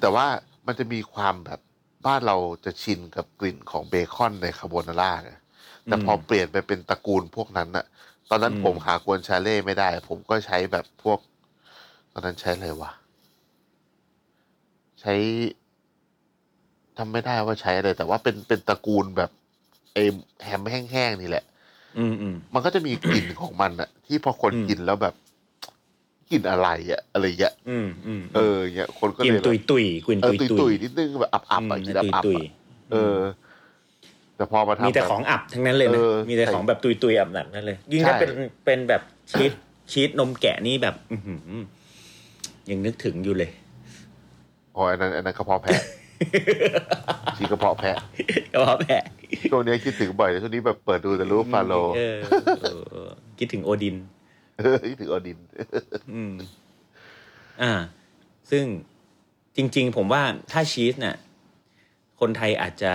[0.00, 0.26] แต่ว่า
[0.66, 1.60] มันจะมีความแบบ
[2.06, 5.32] บ้านเราจะชินกับกลิ่นของเบคอนในคาโบนาร่าไง
[5.84, 7.84] แต่พอเปลี่ยนไปเป็นตระกูลพวกนั้นอะ
[8.30, 11.18] ตอนนั้นอืมผมหากวนชาเล่ไม่ได้ ผมก็ใช้แบบพวก
[12.12, 12.92] ตอนนั้นใช้อะไรวะ
[15.00, 15.14] ใช้
[16.96, 19.30] ทำไม่ได้ว่าใช้อะไร แต่ว่าเป็นเป็นตระกูลแบบ
[19.94, 19.98] ไอ
[20.44, 21.44] แฮมแห้งๆนี่แหละ
[21.98, 25.14] อืมอืมมันก็จะมีกลิ่นของมันอะที่พอคนอืมกินแล้วแบบ
[26.30, 32.44] กลิ่นอะไรอะอะไรเงี้ยอืมอืมเออเงี้ยคนก็กิเลนยแบบตุยตุยกลิ่นเออตุยตุยตุตุยยนิดนึงแบบอับอับๆอะกินอับอับตุยอะ
[32.92, 33.18] เออ
[34.36, 38.30] แต่พอมาทำมีแต่บบของอับทั้งนั้นเลยนะเออมีแต่ใช่ของแบบตุยตุยอับหนักนั่นเลย ยิ่งใช่ถ้าเป็น
[38.64, 39.52] เป็นแบบชีส
[39.92, 41.40] ชีสนมแกะนี่แบบ อือหือ
[42.70, 43.50] ยังนึกถึงอยู่เลย
[44.76, 45.80] อ๋ออันนั้นอันนั้นกระเพาะแพะ
[47.36, 47.96] ชีกระเพาะแพะ
[48.52, 49.02] กระเพาะแพะ
[49.50, 52.16] ช่วงนี้คิดถึงบ่อยเลยช่วงนี้แบบเปิดดูแต่รูปฟาโลเออ
[52.62, 52.66] เอ
[53.08, 53.96] อคิดถึงโอดิน
[54.90, 55.38] คิดถึงอดิน
[56.12, 56.32] อืม
[57.62, 57.72] อ่า
[58.50, 58.64] ซึ่ง
[59.56, 60.22] จริง ๆ ผมว่า
[60.52, 61.16] ถ้าชีสเนี่ย
[62.20, 62.92] คนไทยอาจจะ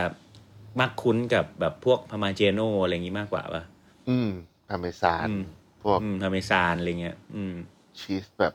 [0.79, 3.63] มักคุ้นกับแบบพวก parmigiano อะไรอย่างนี้มากกว่าป่ะ
[4.09, 4.29] อืม
[4.69, 5.43] พาร์เมซานอืม
[5.83, 7.53] พวกอืมพวกพาร์เมซานอะไรเงี้ย อืม
[7.99, 8.53] ชีสแบบ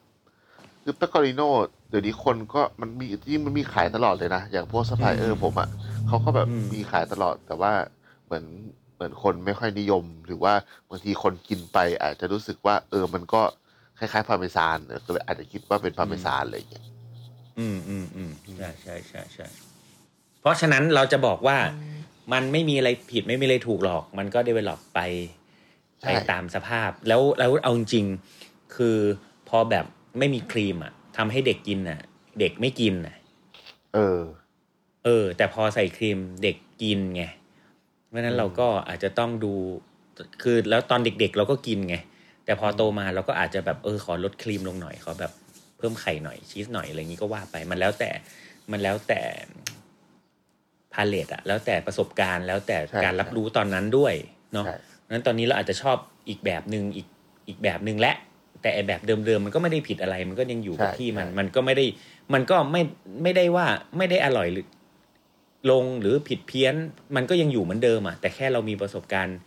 [0.83, 1.41] คือ pecorino
[1.89, 5.69] เดี๋ยวนี้คนก็มันมีที่มันมีขายตลอดเลยนะ อย่างพวกสปายเออร์ผมอะ
[6.07, 7.73] เขาก็แบบอืมมีขายตลอดแต่ว่า
[8.25, 8.45] เหมือน
[8.95, 10.55] เหมือนคนไม่ค่อยนิยม หรือว่า
[10.89, 13.43] บางทีคนกินไป อาจจะรู้สึกว่า เออมันก็
[13.99, 16.85] คล้ายๆพาร์เมซานเออก็เลยอาจจะคิดว่าเป็นพาร์เมซานอะไรอย่างเงี้ย
[17.59, 19.47] อืมอืมอืมใช่ใช่ใช่ใช่
[20.41, 21.57] เพราะฉะนั้นเราจะบอกว่า
[22.33, 25.01] มันไม่มีอะไรผิดไม่มีอะไรถูกหรอก มันก็ develop ไป
[26.01, 28.97] ใช่ไปตามสภาพ แล้วแล้วเอาจริงๆคือ
[29.49, 29.87] พอแบบ
[30.19, 32.01] ไม่มีครีมอะทำให้เด็กกินอะ
[32.41, 33.17] เด็กไม่กินอะ
[33.95, 34.21] เออ
[35.05, 37.25] เออ แต่พอใส่ครีมเด็กกินไง
[38.07, 39.53] เพราะฉะนั้นเราก็อาจจะต้องดู
[40.43, 41.97] คือแล้วตอนเด็กๆเราก็กินไง
[42.45, 45.33] แต่พอโตมาเราก็อาจจะแบบเออขอลดครีมลงหน่อยขอแบบ
[45.79, 48.11] เพิ่มไข่หน่อยชีสหน่อยอะไรอย่างนี้ก็ว่าไป มันแล้วแต่
[48.71, 49.21] มันแล้วแต่
[50.95, 54.15] พาเลตอะแล้วแต่ประสบการณ์แล้วแต่ใช่การรับรู้ตอนนั้นด้วย
[54.53, 55.97] เนาะใช่เพราะฉะนั้นตอนนี้เราอาจจะชอบ
[56.29, 57.07] อีกแบบหนึ่งอีก
[57.49, 58.15] อีกแบบหนึ่งและ
[58.63, 61.85] แต่ไอแบบเดิมๆมันก็ไม่ได้ผิดอะไรมันก็ยังอยู่กับใช่ที่มันใช่มันก็ไม่ได้
[62.35, 62.83] มันก็ไม่
[63.23, 63.67] ไม่ได้ว่า
[63.99, 64.67] ไม่ได้อร่อยหรือ
[65.71, 66.75] ลงหรือผิดเพี้ยน
[67.17, 69.39] มันก็ยังอยู่เหมือนเดิมอะแต่แค่เรามีประสบการณ์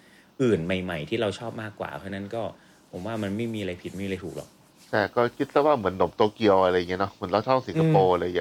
[0.43, 2.43] อื่นใหม่ ๆ ที่เราชอบมากกว่า เพราะฉะนั้นก็
[2.91, 4.49] ผมว่ามันไม่มีอะไรผิดไม่มีอะไรถูกหรอก
[4.91, 8.37] แต่ก็คิดซะว่าเหมือนหนมโตเกียวอะไรอย่างเงี้ยเนาะเหมือนเราชอบสิงคโปร์อะไรอย่าง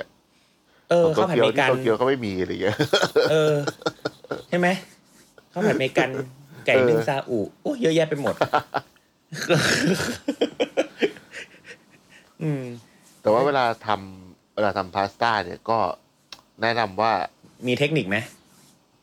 [0.89, 2.76] เงี้ยเออหนมโตข้าวผัดเกียวเมที่กันโตเกียวก็ไม่มีอะไรอย่างเงี้ย
[3.30, 3.55] เออ
[4.49, 4.68] ใช่ไหม
[5.53, 6.11] ข้าวผัดเมกัน
[6.66, 8.34] ไก่เออนึ่งซาอุโอ้เยอะแยะไปหมด
[12.43, 12.62] อืม
[13.22, 15.78] แต่ว่าเวลาทำเวลาทำพาสต้าเนี่ยก็
[16.62, 17.12] แนะนำว่า
[17.66, 18.16] มีเทคนิคไหม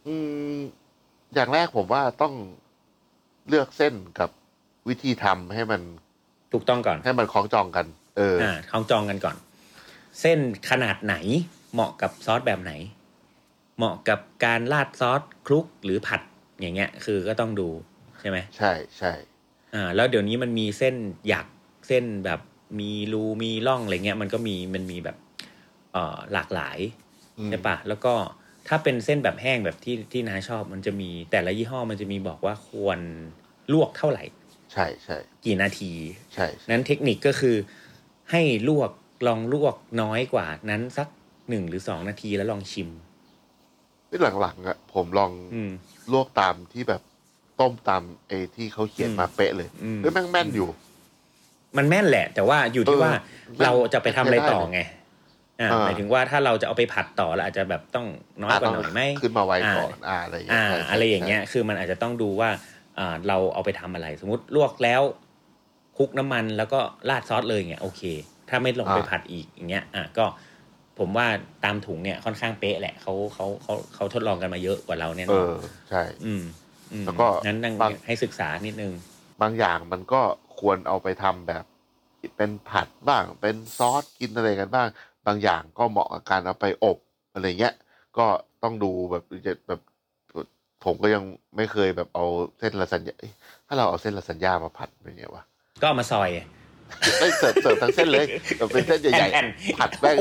[0.07, 0.15] อื
[0.55, 0.57] ม
[1.33, 2.33] อย่างแรกผมว่าต้อง
[3.49, 4.29] เลือกเส้นกับ
[4.87, 5.81] วิธีทำให้มัน
[6.53, 7.85] ถูกต้องก่อน ให้มันคล้องจองกัน
[8.17, 9.35] เอออ่าเขาจองกันก่อน
[10.21, 11.15] เส้นขนาดไหน
[11.73, 12.73] เหมาะกับซอสแบบไหน
[13.77, 16.21] เหมาะกับการราดซอสคลุกหรือผัด
[16.59, 17.69] อย่างเงี้ย คือก็ต้องดู
[18.19, 19.13] ใช่ไหมใช่ใช่
[19.73, 20.95] อ่าแล้วเดี๋ยวนี้มันมีเส้น
[21.27, 21.47] หยัก
[21.87, 22.39] เส้นแบบ
[22.79, 25.17] มีรูมีร่องอะไรเงี้ย มันก็มีมันมีแบบ
[25.93, 26.77] เอ่อหลากหลาย
[27.37, 28.13] อืมใช่ปะแล้วก็
[28.67, 32.99] ถ้าเป็นเส้นแบบแห้งแบบที่ที่น้าชอบมันจะมีแต่ละยี่ห้อมันจะมีบอกว่าควร
[33.73, 34.23] ลวกเท่าไหร่
[34.73, 35.91] ใช่ใช่กี่นาที
[36.33, 37.55] ใช่นั้นเทคนิคก็คือ
[38.31, 38.91] ให้ลวก
[39.27, 41.07] ลองลวกน้อยกว่านั้นสัก
[41.49, 42.89] หนึ่งหรือสองนาทีแล้วลองชิม
[44.09, 45.71] ที่หลังๆอะ ผมลองอืม
[46.11, 47.01] ลวกตามที่แบบ
[47.59, 50.69] ต้มตามไอ้ที่เขาเขียนมาเป๊ะเลยอืม เฮ้ยแม่งแม่นอยู่
[51.77, 54.81] มันแม่นแหละ แต่ว่าอยู่ที่เออว่ามันเราจะไปทำอะไรต่อใช้ได้ไง
[55.61, 58.07] อ่าอ่า หมายถึงว่าถ้าเราจะเอาไปผัดต่อเราอาจจะแบบต้อง
[58.41, 62.49] น้อยกว่าหน่อยไหม ขึ้นมาไวอ่าก่อนอ่าอะไรอย่างเงี้อ่ายใช่ใช่อะไรอย่างเงี้ย คือมันอาจจะต้องดูว่า
[62.99, 65.01] อ่าเราเอาไปทำอะไร สมมติลวกแล้ว
[65.97, 66.79] คลุกน้ำมันแล้วก็
[67.09, 68.01] ราดซอสเลยเงี้ยโอเค
[68.49, 70.25] ถ้าไม่ลงไปผัดอีกอย่างเงี้ยอะก็
[70.99, 71.27] ผมว่า
[71.63, 75.57] ตามถุงเนี่ยค่อนข้างเป๊ะแหละเขาเขาเขาเขาทดลองกันมาเยอะกว่าเราแน่นเออนอ
[75.89, 76.43] ใช่อืม
[76.91, 78.93] อืมแล้วก็นั้นนั่งบางให้ศึกษานิดนึง
[79.41, 80.21] บางอย่างมันก็
[80.59, 81.63] ควรเอาไปทำแบบ
[82.37, 84.87] เป็นผัดบ้าง เป็นซอสกินอะไรกันบ้าง
[85.27, 86.97] บางอย่างก็เหมาะกับการเอาไปอบ
[87.33, 87.73] อะไรเงี้ย
[88.17, 88.25] ก็
[88.63, 89.81] ต้องดูแบบจะแบบ
[90.83, 91.23] ผมก็ยัง
[91.55, 92.25] ไม่เคยแบบเอา
[92.59, 93.33] เส้นลาซานญ่าเอ้ย
[93.67, 95.43] ถ้าเราเอาเส้นลาซานญ่ามาผัดเป็นไงวะ
[95.81, 96.29] ก็เอามาซอย
[97.19, 98.25] ไม่เสิร์ฟเสิร์ฟทั้งเส้นเลย
[98.57, 100.17] แบบเป็นเส้นใหญ่แผ่นๆผัดแม่ง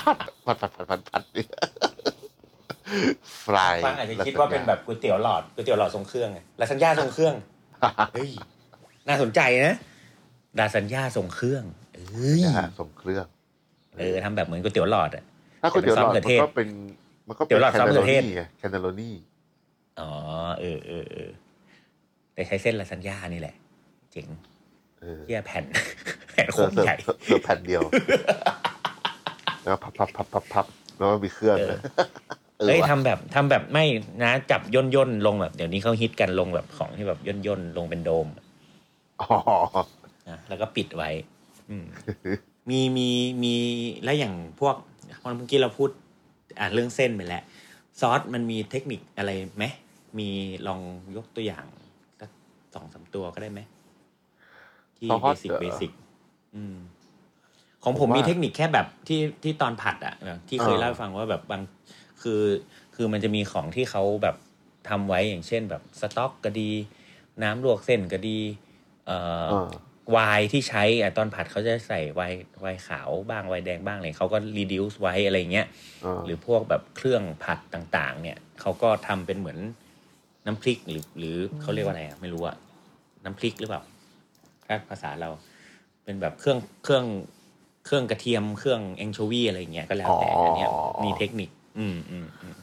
[0.00, 0.16] ผัด
[0.46, 1.48] ผัดผัดผัดผัดผัดเนี่ย
[3.44, 7.34] ฟรายฟังอาจจะคิดว่าเป็นแบบก๋วยเตี๋ยวหลอดก๋วยเตี๋ยวหลอดทรงเครื่องไงลาซานญ่าทรงเครื่อง
[8.14, 8.30] เฮ้ย
[9.08, 9.74] น่าสนใจนะ
[10.58, 11.64] ลาซานญ่าทรงเครื่อง
[11.94, 13.26] เอ้ยนะฮะส่งเครื่อง
[13.98, 15.24] เออทำแบบเหมือนก๋วยเตี๋ยวหลอดอะ
[15.62, 16.68] ถ้าก๋วยเตี๋ยวหลอดแต่มัเป็นซอสมะเขือเทศนก็เป็น
[17.28, 19.14] มันก็เตี๋เป็ยวนหลอดแคซอสนมะเนเขืโรอเทศนี่ไงแคนเนโรนี่
[20.00, 20.10] อ๋อ
[20.60, 21.30] เออเออเออ
[22.34, 23.54] แต่ใช้เส้นลาซานญ่านี่แหละ
[24.14, 24.28] เจ๋ง
[25.00, 25.64] เออเที่ยแผ่น
[26.30, 27.82] แผ่นโคเสิร์ฟตรใหญ่เสิร์ฟเสิร์ฟแผ่นเดียว
[29.60, 31.78] แล้วก็พับพับพับพับพับแล้วก็มีเครื่องเออเลย
[32.58, 33.84] เออเฮ้ยว่ะทำแบบทำแบบไม่
[34.22, 38.28] นะ จับย่นย่นๆลงแบบ เดี๋ยวนี้เขาฮิตกันลงแบบของที่แบบย่นย่นๆลงเป็นโดม
[39.20, 39.28] อ๋อ
[40.28, 41.10] นะแล้วก็ปิดไว้
[41.70, 41.84] อืม
[42.70, 43.08] มีมี
[43.42, 43.54] มี
[44.04, 44.76] แล้วอย่างพวก
[45.20, 45.90] เมื่อกี้เราพูด
[46.58, 47.42] อ่าเรื่องเส้นไปแล้ว
[48.00, 49.64] ซอสมันมีเทคนิคอะไรไหม
[50.18, 50.28] มี
[50.66, 50.80] ลอง
[51.16, 51.64] ยกตัวอย่าง
[52.20, 52.30] สัก
[52.74, 53.60] สองสามตัวก็ได้ไหม
[55.04, 55.90] ที่ซอส basic เหรอ basic
[56.56, 56.76] อืม
[57.84, 61.62] ของผมผมว่ามีมีเทคนิคแค่แบบที่ที่ตอนผัดอะแบบที่เคยอ่าเล่าให้ฟังว่าแบบบาง
[62.22, 62.42] คือ
[62.94, 64.36] คือมันจะมีของที่เขาแบบ
[64.88, 66.70] ทำไว้อย่างเช่นแบบสต๊อกก็ดี
[67.42, 68.38] น้ำลวกเส้นก็ดี
[69.06, 69.70] เอ่อเออ
[70.12, 75.66] ไวน์ที่ใช้อะตอนผัดเขาจะใส่ไวน์ไวน์ขาวบ้างไวน์แดงบ้างอะไรเขาก็ reduce ไว้อะไรเงี้ย
[76.02, 79.58] เออหรือพวกแบบเครื่องผัดต่าง ๆ เนี่ยเขาก็ทำเป็นเหมือน
[80.46, 82.56] น้ำพริกหรือหรือเขาเรียกว่าอะไรอะไม่รู้อะ
[83.24, 83.93] น้ำพริกหรือเปล่าถ้า
[84.90, 85.30] ภาษาเรา
[86.04, 87.04] เป็นแบบเครื่องเครื่อง
[87.84, 90.68] เครื่องกระเทียมเครื่องแองโชวีอะไรเงี้ยก็แล้วแต่อันเนี้ย
[91.04, 92.54] มีเทคนิค อืมอืมอืม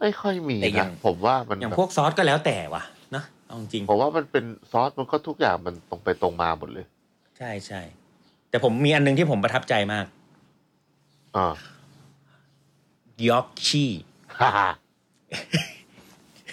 [0.00, 2.82] ไม่ค่อยมีแต่ยันะงผมว่ามันอย่างแบบพวกซอสก็แล้วแต่ว่ะ
[3.14, 6.86] นะเอาจริงผมว่ามันเป็นซอสมันก็ทุกอย่างมันตรงไปตรงมาหมดเลย
[7.38, 7.80] ใช่ใช่
[8.50, 10.06] แต่ผมมีอันนึงที่ผมประทับใจมาก
[11.36, 11.54] อ่า
[13.28, 13.90] ยอกชี่
[14.40, 14.68] ฮ่าฮ่า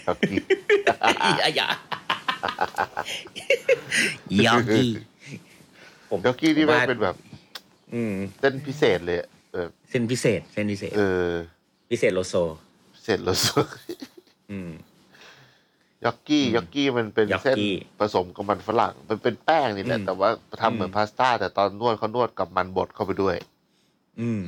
[0.06, 0.38] ครับพี่
[1.44, 1.68] อา
[4.38, 4.90] ยะยอกกี้
[6.10, 7.16] ผมยอกกี้นี่มันว่าเป็นแบบ
[7.94, 11.32] อืมเส้นพิเศษเลยอะเออเส้นพิเศษ เส้นพิเศษ เออ
[11.90, 12.36] พิเศษโลโซ
[13.04, 13.38] เสร็จแล้ว
[14.52, 14.72] อืม
[16.06, 20.30] ยอกกี้อืมยอกกี้มันเป็นยอกกี้เส้นผสมกับมันฝรั่ง มันเป็นแป้งนี่แหละอืมแต่ว่า
[20.62, 23.36] ทำเหมือนอืมพาสต้า แต่ตอนนวดเขานวดกับมันบดเข้าไปด้วย
[24.22, 24.44] อืม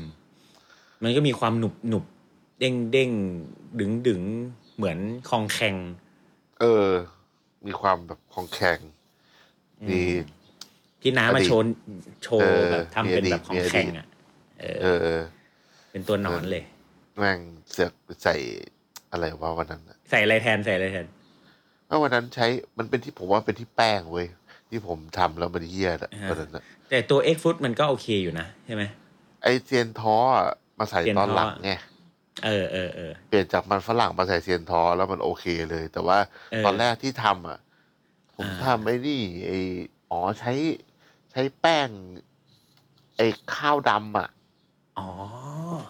[1.04, 2.04] มันก็มีความหนุบหนุบ
[2.60, 3.12] เด้งเด้ง
[3.80, 4.22] ดึงดึง
[4.76, 4.98] เหมือน
[5.30, 5.76] คองแข็ง
[6.60, 6.88] เออ
[7.68, 8.80] มีความแบบของแข็ง
[9.82, 10.03] อืมดี
[11.01, 11.66] ที่น้ามาอดีตโชว์
[12.24, 14.07] โชเอว์อแบบทำเป็นแบบคมีองอดีตแข็งอะ
[14.59, 15.22] เออเออ
[15.91, 16.64] เป็นตัวหนอนเลย
[17.18, 17.39] แม่ง
[17.72, 17.93] เสือก
[18.24, 18.36] ใส่
[19.11, 21.07] อะไรวะวันนั้นน่ะใส่อะไรแทนใส่อะไรแทน
[21.88, 22.45] เมื่อวันนั้นใช้
[22.78, 24.28] มันเป็นที่ผมว่าเป็นที่แป้งเว้ย
[24.70, 28.84] ที่ผมทำแล้วมันเหี้ยอะวันนั้นน่ะแต่ตัวเอ็กฟุตมันก็โอเคอยู่นะใช่ไหม
[29.43, 30.47] ไอเซียนท้ออะ
[30.80, 31.72] มาใส่เซียนตอนท้อหลังไง
[32.46, 36.18] เออเออเออเปลี่ยนจากมันฝรั่งมาใส่เซียนท้อแล้วมันโอเคเลย แต่ว่า
[36.52, 37.60] เออตอนแรกที่ทำอะ
[38.36, 39.52] ผมอ่าทำไอ้นี่ไอ
[40.12, 40.54] อ๋อใช้
[41.32, 41.90] ใช้แป้ง
[43.18, 43.22] ไอ
[43.56, 44.30] ข้าวดำอะ
[45.00, 45.10] อ๋อ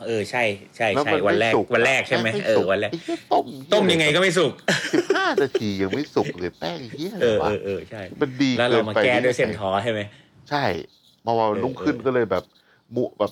[0.05, 0.43] เออใช่
[0.77, 4.53] ใช่แล้วใช่มันวันแรกไม่สุกวันแรกใช่ไหมแป้งเออสุกวันแรกไอ้เหี้ยต้มต้มยังไงก็ไม่สุก
[4.93, 9.99] สิบห้านาทียังไม่สุกเลยแป้งเหี้ยเออวะเออเออใช่ มันดีแล้วเรามากินไปแก้ด้วยไเส้นท้อใช่ไหม
[10.49, 10.63] ใช่
[11.25, 12.43] มาวันเออรุ่งขึ้นเออก็เลยแบบ
[12.95, 13.31] มุแบบ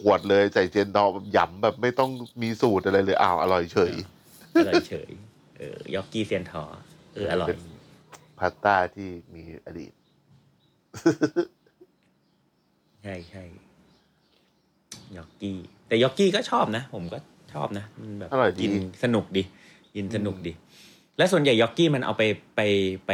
[0.00, 2.10] หวดเลยใส่เจนดอแบบหยำแบบไม่ต้อง
[2.42, 3.92] มีสูตรอะไรเลยอ้าวอร่อยเฉย
[4.54, 5.10] อร่อยเฉย
[5.58, 6.62] เออยอกกี้เซียนท้อ
[7.14, 7.60] เอออร่อยเป็น
[8.38, 9.92] พาสต้าที่มีอดีต
[13.02, 13.44] ใช่ใช่
[15.16, 15.58] ยอกกี้
[15.88, 17.18] แต่ยอกกี้ก็ชอบนะ ผมก็
[17.54, 18.72] ชอบนะมันแบบอร่อยดีกิน
[19.02, 19.42] สนุกดี
[19.94, 20.52] กินสนุกดี
[21.18, 22.22] แล้วส่วนใหญ่ยอกกี้มันเอาไป
[22.56, 22.60] ไป
[23.06, 23.12] ไป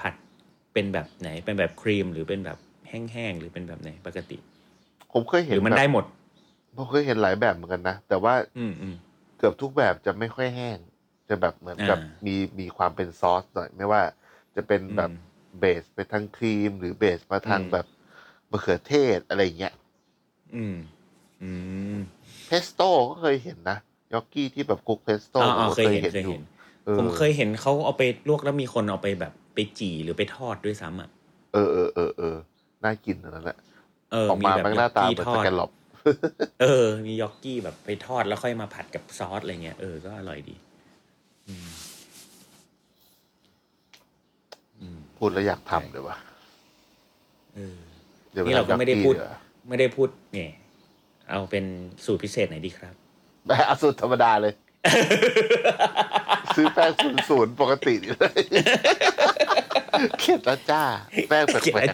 [0.00, 0.14] ผัด
[0.72, 2.58] เป็นแบบไหน เป็นแบบครีมหรือเป็นแบบ
[2.88, 4.36] แห้งๆหรือเป็นแบบไหนปกติ
[5.12, 6.04] ผมเคยหเห็นรือมันแบบได้หมด
[6.76, 8.94] ผมเคยเห็นหลายแบบเหมือนกันนะ แต่ว่า อืมอืม
[9.38, 10.78] เกือบทุกแบบจะไม่ค่อยแห้ง
[11.28, 14.02] จะแบบเหมือนกับอ่ามีมีความเป็นซอสหน่อย ไม่ว่า
[14.56, 15.28] จะเป็นแบบอืม
[15.60, 17.86] เบสไปทางครีม หรือเบสมาทางอืมแบบ
[18.50, 19.72] มะเขือเทศอะไรอย่างเงี้ย
[20.56, 20.76] อืม
[21.42, 21.50] อื
[21.96, 21.98] ม
[22.46, 23.78] เพสโต้ก็เคยเห็นนะ
[24.12, 26.42] ยอกกี้ที่แบบคุกเพสโต้อ๋ออ๋อผมเคยเห็นเคยอยู่เห็น
[26.88, 31.08] ออผมเคยเห็นเขาเอาไปลวกแล้วมีคนเอาไปแบบไปจี่หรือไปทอดด้วยซ้ำอะ
[31.52, 32.36] เออเออเออเออ
[32.84, 35.70] น่ากินอันนั้นแหละเออออกมาแบบแม่งหน้าตากี้เหมือนทสอดแกนหลอบ
[36.62, 40.56] เออ มียอกกี้แบบไปทอดแล้วค่อยมาผัดกับซอสอะไรเงี้ยเออก็อร่อยดี
[41.48, 41.70] อืม
[44.80, 46.16] อืมพูดแล้วอยากทำเลยว่ะ
[47.54, 47.78] เออ
[48.34, 49.32] ดี๋ยวนี่เราก็ปทำไม่ได้ยอกกี้พูดเยว
[49.68, 50.50] ไม่ได้พูดเนี่ย
[51.30, 51.64] เอาเป็น
[52.04, 52.94] สูตรพิเศษไหนดีครับ
[53.46, 54.52] แบบเอาสูตรธรรมดาเลย
[56.56, 58.42] ซื้อแป้งศูนย์ศูนย์ปกตินี่เลย
[60.20, 60.82] เข็ดแล้วจ้า
[61.28, 61.88] แป้งแปลก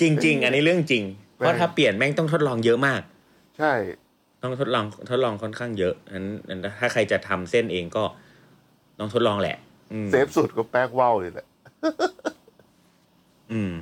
[0.00, 1.04] จริง ๆ อันนี้เรื่องจริง
[1.36, 3.72] เพราะถ้าเปลี่ยนแม่งต้องทดลองเยอะมากๆใช่
[4.42, 8.04] ต้องทดลองทดลองค่อนข้างเยอะนั้นนั้นถ้าใครจะทำเส้นเองก็
[8.98, 9.56] ต้องทดลองแหละ
[9.92, 11.46] อืม safe สุดก็แป้งว่าวเลยแหละ
[13.52, 13.72] อืม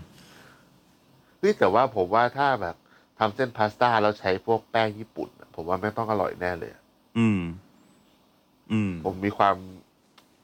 [1.39, 2.77] เฮ้ยแต่ว่าผมว่าถ้าแบบ
[3.19, 6.83] ทำเส้นพาสต้าแล้วใช้พวกแป้งญี่ปุ่นอะผมว่าแม่งต้องอร่อยแน่เลยอะ
[7.19, 7.41] อืม
[8.73, 9.57] อืม ผมมีความ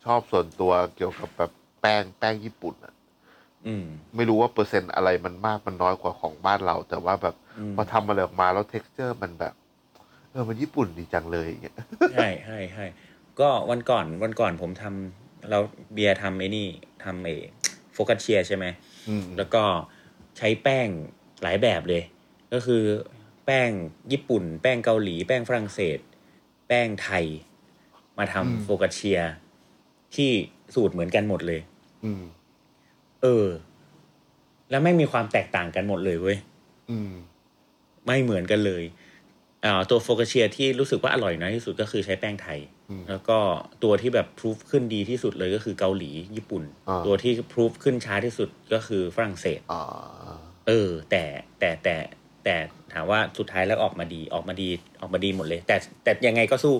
[0.05, 2.97] ชอบส่วนตัวเกี่ยวกับแบบแป้งแป้งญี่ปุ่นอะอืม
[4.16, 9.55] ไม่รู้ว่าเปอร์เซ็นต์อะไรมันมากมันน้อยกว่าของบ้านเรา แต่ว่าแบบอืมพอทำอะไรออกมาแล้ว texture มันแบบ
[10.31, 11.77] เออมันญี่ปุ่นดีจังเลยอย่างเงี้ย
[12.12, 12.85] ใช่ใช่ใช่
[13.41, 15.59] ก็วันก่อนวันก่อนผมทำเรา
[15.93, 16.66] เบียร์ทำไอ้นี่
[17.05, 17.35] ทำไอ้
[17.95, 18.64] โฟกัสเชียใช่ไหม
[19.09, 19.62] อืมแล้วก็
[20.39, 20.89] ใช้แป้ง
[21.43, 22.03] หลายแบบเลย
[22.53, 22.85] ก็คือ
[23.47, 23.71] แป้ง
[24.12, 25.99] ญี่ปุ่น แป้งเกาหลี แป้งฝรั่งเศส
[26.69, 27.25] แป้งไทย
[28.19, 29.21] มาทำโฟกัสเชีย
[30.16, 30.31] ที่
[30.75, 31.61] สูตรเหมือนกันหมดเลย
[32.05, 32.23] อืม
[33.23, 33.47] เออ
[34.71, 36.39] แล้วไม่งมีความแตกต่างกันหมดเลยเว้ย
[36.91, 37.12] อืม
[38.07, 38.85] ไม่เหมือนกันเลย
[39.64, 42.59] อ่าตัวโฟกัสเชียที่รู้สึกว่าอร่อยน้อยที่สุดก็คือใช้แป้งไทย
[42.91, 43.39] อืมแล้วก็
[43.83, 49.83] ตัวที่แบบพรูฟขึ้นดีที่สุดเลยก็คือเกาหลีญี่ปุ่นอ่าตัวที่พรูฟขึ้นช้าที่สุดก็คือฝรั่งเศสอ่า
[50.66, 51.23] เออ แต่
[51.59, 51.97] แต่แต่
[52.45, 52.57] แต่
[52.93, 54.69] ถามว่าสุดท้ายแล้วออกมาดีออกมาดี
[55.01, 56.75] ออกมาดีหมดเลย แต่แต่ยังไงก็สู้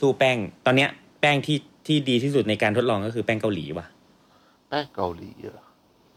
[0.00, 0.36] สู้แป้ง
[0.66, 0.90] ตอนเนี้ย
[1.20, 3.86] แป้งที่ที่ดีที่สุดในการทดลองก็คือแป้งเกาหลีว่ะ
[4.68, 5.64] แป้งเกาหลีเหรอ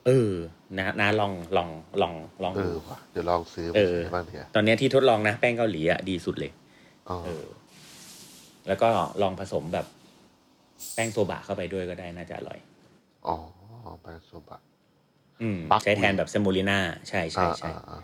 [0.07, 0.33] เออ
[0.77, 1.69] นะนะลองลอง
[2.01, 6.51] ลองลองเอดูอว่ะเดี๋ยวลองซื้อเอมาอใช้บ้างเถอะตอนเนี้ยที่ทดลองนะแป้งเกาหลีอะดีสุดเลย
[7.09, 7.45] อ๋อเออ
[8.67, 8.89] แล้วก็
[9.21, 9.85] ลองผสมแบบ
[10.93, 12.59] แป้งโซบะเข้าไปด้วยก็ได้น่าจะอร่อย
[13.27, 13.37] อ๋อ
[14.01, 14.59] แป้งโซบะ
[15.41, 16.79] อืมปักใช้แทนแบบเซมโมลิน่า
[17.09, 17.99] ใช่ใช่อ่าใช่อ่าอ่า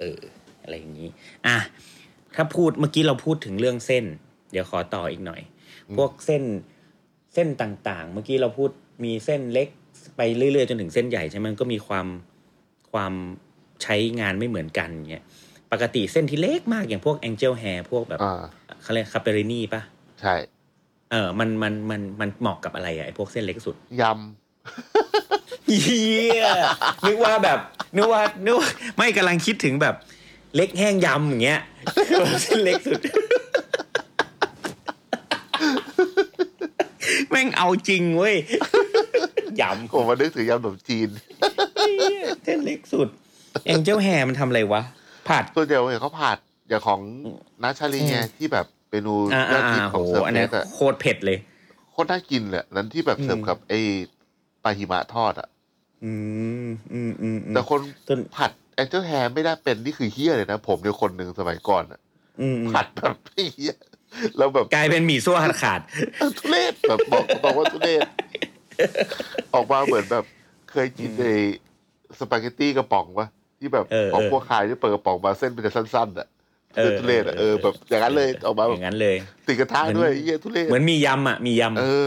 [0.00, 0.20] เออ
[0.62, 1.08] อะไรอย่างนี้
[1.46, 1.56] อะ
[2.34, 4.04] ถ้าพูดเมื่อกี้เราพูดถึงเรื่องเส้น
[4.52, 5.42] เดี๋ยวขอต่ออีกหน่อย
[5.96, 6.42] พวกเส้น
[7.34, 8.70] เส้นต่างๆ เมื่อกี้เราพูด
[9.04, 9.68] มีเส้นเล็ก
[10.16, 12.06] ไปเรื่อยๆจนถึงเส้นใหญ่ใช่ไหมมันก็มีความ
[12.92, 13.12] ความ
[13.82, 15.24] ใช้งานไม่เหมือนกันเงี้ย
[15.72, 18.42] ปกติเส้นที่เล็กมากอย่างพวก Angel Hair พวกแบบอ่า
[18.82, 19.80] เขาเรียกคาเปรินี่ปะ
[20.20, 20.34] ใช่
[21.10, 24.04] เออ มันมันมันมันเหมาะกับอะไรอะไอพวกเส้นเล็กสุดย
[25.84, 26.02] เฮี
[26.40, 26.42] ย
[27.06, 27.58] นึกว่าแบบ
[27.96, 29.94] นึกว่านึกว่าไม่กำลังคิดถึงแบบ
[30.56, 31.60] เล็กแห้งยำอย่างเงี้ย
[32.42, 33.00] เส้นเล็กสุด
[37.30, 38.36] แม่งเอาจริงเว้ย
[39.60, 43.08] ยำผมมานึกถึงยำขนมจีนำเส้นเล็กสุด
[43.66, 44.82] เอ็งเจ้าแห่มันทำอะไรวะ
[45.28, 46.38] ผัดส่วนใหญ่เห็นเขาผัด
[46.68, 47.00] อย่างของ
[47.62, 51.38] นัชชาลีไงที่แบบเมนูอ่ายอดฮิตอ่าของโหเซิร์ฟอันเนนี้สอะโคตรเผ็ดเลย
[51.90, 53.80] โคตรน่ากินเลยนั้นที่แบบเสิร์ฟอืมกับไอ้
[54.64, 55.48] ปลาหิมะทอดอะ
[56.04, 56.12] อื
[56.66, 62.00] มอืมอืมอืมแต่คนจนผัดแองเจิลแฮร์ไม่ได้เป็นนี่คือเฮี้ยเลยนะ ผมเนี่ยคนหนึ่งสมัยก่อนอะ
[62.40, 63.14] อืมอืมผัดแบบ
[63.54, 63.74] เฮี้ย
[64.36, 65.80] แล้วแบบกลายเป็นหมี่ซั่วขาดขาด
[66.38, 68.00] ทุเรศแบบบอกบอกว่าทุเรศ
[69.54, 70.24] ออกมาเหมือนแบบ
[70.70, 71.26] เคยกินใน
[72.18, 76.28] สปาเกตตี้กระป๋องวะที่แบบเออของเออพวกคายที่เปิดกระป๋องมาเส้นเป็นสั้นๆอะ
[76.76, 79.16] เออทุเรศอะเออแบบอย่างนั้นเลยออกมาอแบบย่างนั้นเลย
[79.46, 82.04] ติดกระทะด้วยเฮี้ยทุเรศเหมือนมียำอะมียำเออ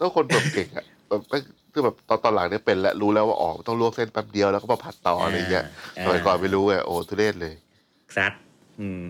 [0.00, 1.38] ต้องคนแบบเก่งอะแบบไม่
[1.72, 5.64] คือแบบตอนตอนหลังเนี่ยเป็นแล้วรู้แล้วว่าอ๋อมันต้องลวกเส้นแป๊บเดียวแล้วก็มาผัดต่ออะไรเงี้ย
[5.98, 7.54] อ่าสมัยก่อนไม่รู้ไงโอ้ทุเรศเลย
[8.16, 8.32] ซัด
[8.80, 9.02] อืม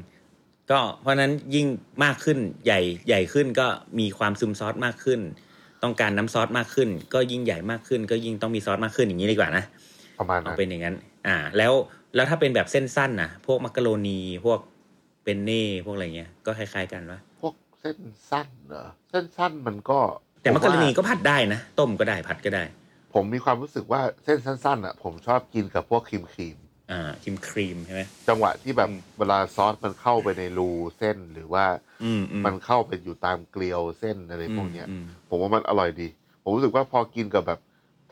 [0.70, 1.66] ก็เพราะฉะนั้นยิ่ง
[2.04, 3.66] มากขึ้นใหญ่ใหญ่ขึ้นก็
[3.98, 5.20] มีความซึมซอสมากขึ้น
[5.82, 9.64] ต้องการน้ำซอสมากขึ้น ก็ยิ่งใหญ่มากขึ้น ก็ยิ่งต้องมีซอสมากขึ้นอย่างนี้ดีกว่านะ
[10.18, 11.72] ประมาณเอานั้นเป็นอย่างนั้น อ่า แล้ว
[12.14, 14.58] แล้วถ้าเป็นแบบเส้นสั้นนะพวกมักกะโรนีพวก
[15.24, 17.98] เป็นเน่พวกอะไรเงี้ยก็คล้ายๆกันวะพวกเส้น
[18.30, 19.98] สั้นเหรอเส้นสั้นมันก็
[20.42, 22.64] แต่มักกะโรนีผว่าก็ผัดได้นะต้มก็ได้ผัดก็ได้
[23.14, 26.56] ผมมีความรู้สึกว่าเส้นสั้นๆอะ ผมชอบกินกับพวกครีมครีม
[26.90, 31.64] อ่าครีมครีมใช่ไหมๆจังหวะที่แบบอืมเวลาซอสมันเข้าไปในรูเส้นหรือว่า
[32.04, 36.08] อืมอืมมันเข้าไปอยู่ตามเกลียวเส้นอะไรพวกเนี้ยอืมผมว่ามันอร่อยดี
[36.42, 37.60] ผมรู้สึกว่าพอกินกับแบบ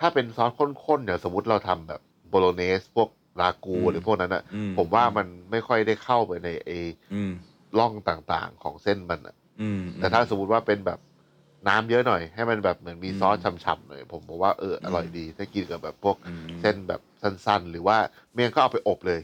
[0.00, 3.08] ถ้าเป็นซอสข้นๆอย่างสมมติเราทำแบบโบโลเนสพวก
[3.40, 6.78] รากูอืมหรือพวกนั้นอะอืผมว่ามันไม่ค่อยได้เข้าไปในไอ้
[7.14, 7.32] อืม
[7.78, 10.98] ร่องต่างๆของเส้นมันอะอืมแต่ถ้าสมมติว่าเป็นแบบ
[11.68, 17.96] น้ำเยอะหน่อยให้มันแบบเหมือนมีอืมซอสฉ่ำๆหน่อยผมบอกว่าเอออร่อยดีถ้ากินกับแบบพวกอืมเส้นแบบสั้นๆ หรือว่า
[18.32, 19.20] เมียงก็เอาไปอบเลย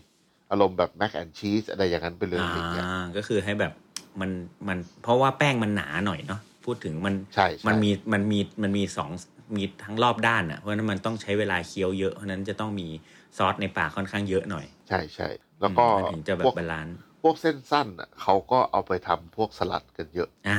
[0.51, 3.73] อารมณ์แบบแม c แอนชีสอะไรอย่างนั้นไปเลยอะไรอย่างเงี้ยอ่าก็คือให้แบบ
[4.21, 4.31] มัน
[4.69, 9.11] มันเพราะว่าแป้งมันหนาหน่อยเนาะพูดถึงมันใช่ใช่มันมีมันมีมันมีสอง
[9.57, 12.89] มีทั้งรอบด้านอะเพราะฉะนั้นมันต้องใช้เวลาเคี้ยวเยอะเพราะฉะนั้นจะต้องมี
[13.37, 15.29] ซอสในปากค่อนข้างเยอะหน่อย ใช่ใช่
[15.61, 20.59] แล้วก็อืมมันถึงจะแบพบวกบาลานซ์พ วกเส้นสั้นอะเขาก็เอาไปทำพวกสลัดกันเยอะอ่า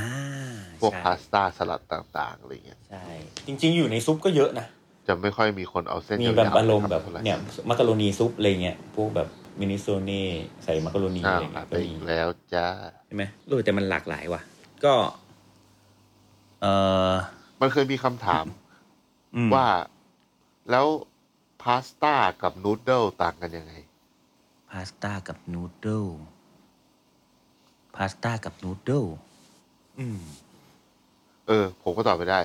[0.82, 3.06] พวกใช่พาสต้าสลัดต่าง ๆอะไรเงี้ยใช่
[3.48, 4.68] จริง ๆ อยู่ในซุปก็เยอะนะ
[5.08, 7.38] จะไม่ค่อยมีคนเอาเส้นมียาวๆแบบอารมณ์ไปทำแบบท่ไหเนี่ย
[7.70, 9.28] มักกะโรนีซุปอะไรเงี้ยพวกแบบ
[9.60, 10.24] มินิโซเน่
[10.64, 12.68] ใส่มักกะโรนีอ้าอะวไรอะเงี้ยไปก็อีมีกแล้วจ้า
[13.08, 14.42] ใช่ไหมรู้แต่มันหลากหลายว่ะ
[14.86, 14.94] ก็
[16.62, 16.66] เอ
[17.10, 17.12] อ
[17.62, 18.46] มันเคยมีคำถาม
[19.36, 19.68] อืมว่า
[20.72, 20.88] แล้ว
[21.62, 23.74] พาสต้ากับนูดเดิลต่างกันยังไง
[24.70, 26.06] พาสต้ากับนูดเดิล
[27.98, 29.06] พาสต้ากับนูดเดิล
[30.00, 30.20] อืม
[31.48, 32.40] เออ ผมก็ตอบไปได้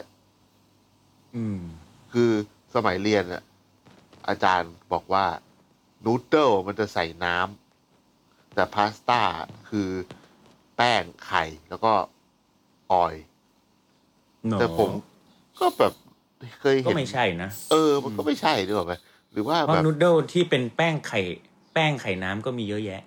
[1.37, 1.59] อืม
[2.13, 2.31] คือ
[2.75, 3.43] สมัยเรียนอะ
[4.29, 5.25] อาจารย์บอกว่า
[6.05, 9.21] นูดเดิลมันจะใส่น้ำแต่พาสต้า
[9.69, 9.89] คือ
[10.77, 11.93] แป้งไข่แล้วก็
[12.93, 13.25] ออยล์
[14.61, 14.91] แต่ผม
[15.59, 15.93] ก็แบบ
[16.61, 18.95] เคยก็เห็น ไม่ใช่นะ เออ มันก็ไม่ใช่ด้วยหรอไหม
[19.33, 21.21] หรือว่าเพราะแบบ นูดเดิลที่เป็นแป้งไข่
[21.73, 23.03] แป้งไข่น้ำก็มีเยอะแยะ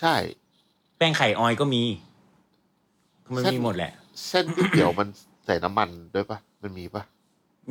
[0.00, 0.14] ใช่
[1.02, 1.82] แป้งไข่ออยก็มี
[3.34, 3.92] มันเส้นมีหมดแหละ
[4.28, 5.08] เส้นก๋วยเตี๋ยวมัน
[5.46, 7.02] ใส่น้ำมันด้วยปะมันมีปะ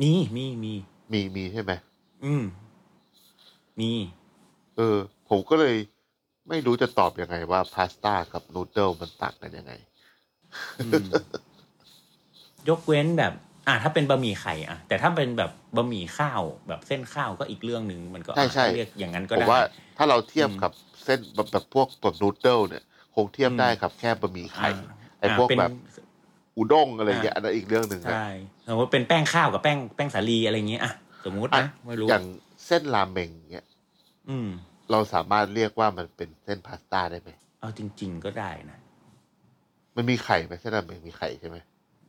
[0.00, 0.72] มีมีมี
[1.12, 1.72] มีมีใช่ไหม
[2.24, 2.44] อืม
[3.80, 3.90] มี
[4.76, 4.96] เออ
[5.28, 5.76] ผมก็เลย
[6.48, 9.72] ไม่รู้จะตอบยังไงว่าพาสต้ากับนูดเดิลมันต่างกันยังไง
[10.84, 11.06] อืม
[12.68, 13.32] ยกเว้นแบบ
[13.66, 19.60] อะถ้าเป็นบะหมี่ไข่อะ แต่ถ้าเป็นแบบบะหมี่ข้าวแบบเส้นข้าวก็อีกเรื่องหนึ่งมันก็ใช่ใช่อะเรียกอย่างนั้นก็ผมได้ว่า
[19.96, 20.72] ถ้าเราเทียบอืมกับ
[21.04, 22.89] เส้นแบบแบบพวกแบบนูดเดิลเนี่ยค
[23.24, 24.72] งเทียบอืมได้ครับแค่บะหมี่ไข่อ่า
[25.18, 25.72] ไอ้พวกเป็นแบบ
[26.56, 28.28] อุด้งอะไรเงี้ยอ่าอันนั้นอีกเรื่องหนึ่งนะใช่
[28.68, 30.92] สมมติเป็นแป้งข้าวกับแป้งแป้งสาลีอะไรเงี้ยอะ
[31.26, 32.24] สมมุติอะนะไม่รู้อย่าง
[32.66, 33.66] เส้นราเมงเงี้ย
[34.28, 34.48] อืม
[34.90, 38.78] เราสามารถเรียกว่ามันเป็นเส้นพาสต้าได้ไหมเอาจริง ๆ ก็ได้นะ
[39.96, 41.56] มันมีไข่ไหมเส้นราเมงมีไข่ใช่ไหม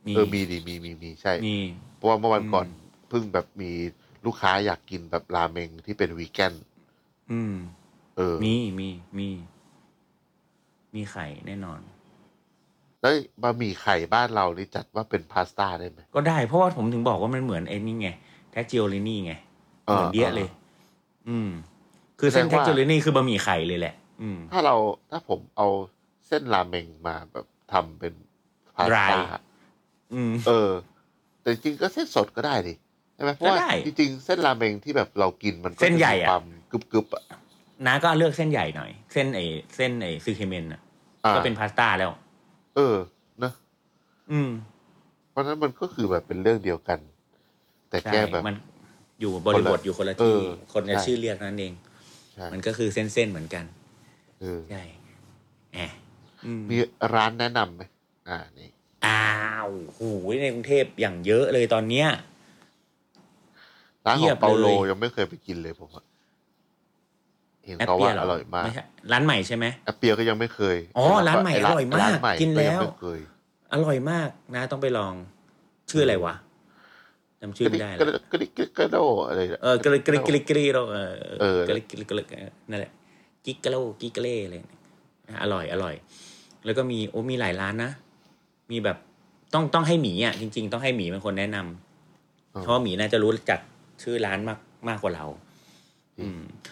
[0.06, 1.56] มีเออมีดีมีมีมีใช่มี
[1.96, 2.66] เพราะว่าเมื่อวันอืมก่อน
[3.08, 3.70] เพิ่งแบบมี
[4.26, 6.54] ลูกค้าอยากกินแบบราเมงที่เป็นวีแกน
[7.32, 7.54] อืม
[8.16, 8.88] เออ มีมี
[9.18, 9.28] มี
[10.94, 11.80] มีไข่แน่นอน
[13.00, 18.08] แล้วบะหมี่ไข่บ้านเรานี่จัดว่าเป็นพาสต้าได้ไหมก็ได้เพราะว่าผมถึงบอกว่ามันเหมือนไอ้นี่ไง
[18.50, 19.32] แท็กจิโอลินี่ไง
[19.86, 20.48] เออเหมือนเดียเลย
[21.28, 21.50] อืม
[22.20, 24.74] คือเส้นสดงแท็กว่าจิโอลินี่คือบะหมี่ไข่เลยแหละ อืม ถ้าเรา
[25.10, 25.66] ถ้าผมเอา
[26.26, 28.12] เส้นราเมงมาแบบทำเป็น
[28.76, 29.12] พาสต้า Dry
[30.14, 30.70] อืม เออ
[31.40, 32.74] แต่จริงๆก็เส้นสดก็ได้ดิ
[33.14, 37.24] ใช่ไหมเพราะว่าก็ได้จริงๆเส้นราเมงที่แบบเรากินมันก็เส้นใหญ่อะจมีความกรึบๆอะ
[37.86, 39.44] น้าก็เลือกเส้นใหญ่หน่อย เส้นไอ้
[39.76, 40.80] เส้นไอ้ซูเคเมนอะ
[41.26, 42.10] อ่าก็เป็นพาสต้าแล้ว
[42.76, 42.96] เออ
[43.42, 43.52] นะ
[44.30, 44.50] อืม
[45.30, 46.98] เพราะฉะนั้นมันก็คือแบบเป็นเรื่องเดียวกัน
[47.90, 48.54] แต่ใช่แค่แบบมัน
[49.20, 51.74] อยู่บริบทอยู่คนละเอที่อคนจะใช่ชื่อเรียกนั่นเอง
[52.34, 53.64] ใช่มันก็คือเส้นๆเหมือนกัน
[54.40, 54.82] เออใช่
[55.74, 55.94] แอบ
[56.46, 56.76] อืมมี
[57.14, 57.82] ร้านแนะนำไหม
[58.28, 58.70] อ่านี่
[59.06, 59.22] อ้า
[59.66, 60.00] วโห
[60.42, 62.08] ในกรุงเทพอย่างเยอะเลยตอนเนี้ย
[64.06, 66.04] ร้านเทีขยอบงเปาโลเลยยังไม่เคยไปกินเลยผมอะ
[67.66, 73.20] เห็นแอปเขาเปีว่ายเหรออร่อยมากไใช่ร้านใหม่ใช่ไหมแอปเปียก็ยังไม่เคยอ๋อร้านใหม่ไอร่อยมากร้านใหม่กินแล้วยังไม่เคย
[73.72, 75.14] อร่อยมากนะต้องไปลอง
[75.90, 76.34] ชื่ออะไรวะ
[77.40, 78.96] จำชื่อไม่ได้ก็แล้วก็ก็ก็โด
[79.28, 82.28] อะไรนี่ยเออกริกริกริกริโรเออเออกริกริกริก
[82.70, 82.92] นั่นแหละ
[83.44, 85.94] กิกกะโลกิกกะเล่อะไรเนี่ยอร่อยอร่อย
[86.64, 87.90] แล้วก็มีโอ้มีหลายร้านนะ
[88.70, 88.96] มีแบบ
[89.54, 93.60] ต้องต้องให้หมีอะจริง ๆ ต้องให้หมีเป็นคนแนะนำเพราะว่าหมีน่าจะรู้จัก
[94.02, 94.58] ชื่อร้านมาก
[94.88, 95.26] มากกว่าเรา
[96.20, 96.40] อืม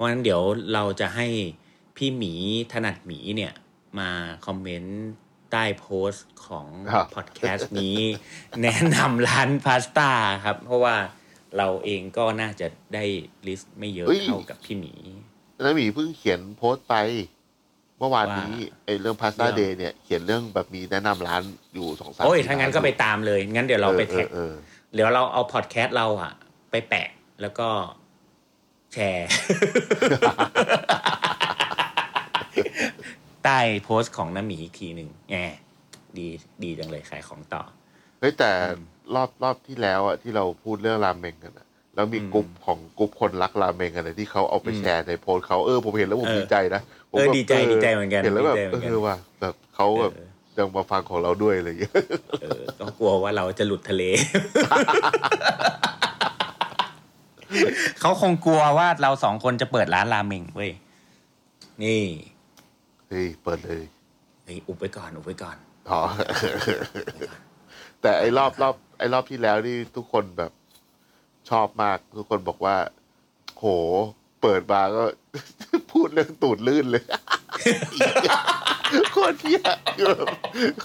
[0.00, 0.42] ราะฉะนั้นเดี๋ยว
[0.74, 1.26] เราจะให้
[1.96, 2.34] พี่หมี
[2.72, 3.52] ถนัดหมีเนี่ย
[3.98, 4.10] มา
[4.46, 5.10] คอมเมนต์
[5.50, 7.98] ใต้โพสต์ของครับพอดแคสต์นี้
[8.62, 10.10] แนะนำร้านพาสต้า
[10.44, 10.96] ครับ เพราะว่า
[11.56, 13.04] เราเองก็น่าจะได้
[13.46, 14.94] list ไม่เยอะเท่ากับพี่หมี
[15.60, 16.94] แล้วหมีเพิ่งเขียนโพสต์ไป
[17.98, 21.42] เมื่อวานนี้ว่าไอ้เรื่องพาสต้าเรื่องเดย์เนี่ยเขียนเรื่องแบบมีแนะนำร้าน
[21.74, 24.54] อยู่สองสามโอ้ยสี่ร้าน ถ้างั้นก็ไปตามเลย งั้นเดี๋ยวเราไปอแท็อกเออ
[24.94, 26.32] เดี๋ยวเราเอาพอดแคสต์เราอะ
[26.70, 27.08] ไปแปะ
[27.40, 27.68] แล้วก็
[28.94, 29.28] แชร์
[33.44, 35.36] ใต้โพสต์ของน้าหมีอีกทีหนึ่งแง
[36.18, 36.26] ดี
[36.62, 37.62] ดีจังเลยขายของต่อ
[38.20, 38.80] เฮ้ยแต่อืม
[39.14, 46.80] รอบรอบที่แล้วอะที่เราพูดเรื่องราเมงกันอะแล้วมีอืมกลุ่มของกลุ่มคนรักราเมงกันอะที่เขาเอาไปอืมแชร์ในโพสต์เขาเออผมเห็นแล้วผมเออดีใจนะ
[47.10, 50.28] ผมเออแบบดีใจดีใจเหมือนกันเห็นแล้วแบบดีใจเหมือนกันเออว่ะแบบเขาแบบเออ
[50.58, 51.94] ยังมาฟังของเราด้วยอะไรอย่างเงี้ย
[52.42, 54.02] เออก็กลัวว่าเราจะหลุดทะเล
[58.00, 60.72] เขาคงกลัวว่าเราสองคนจะเปิดร้านราเมงเว้ย
[61.82, 62.02] นี่
[63.08, 63.82] เฮ้ยเปิดเลย
[64.44, 65.56] เฮ้ยอุบไว้ก่อนอุบไว้ก่อน
[65.90, 66.00] อ๋อ
[68.00, 70.52] แต่ไอ้รอบรอบไอ้รอบที่แล้วนี่ทุกคนแบบ
[71.50, 72.76] ชอบมาก ทุกคนบอกว่า
[73.58, 73.66] โห
[74.42, 75.04] เปิดมาก็
[75.92, 77.04] พูดเรื่องตูดลื่นเลย
[79.12, 79.60] โคตรเที่ย
[79.96, 80.28] คือแบบ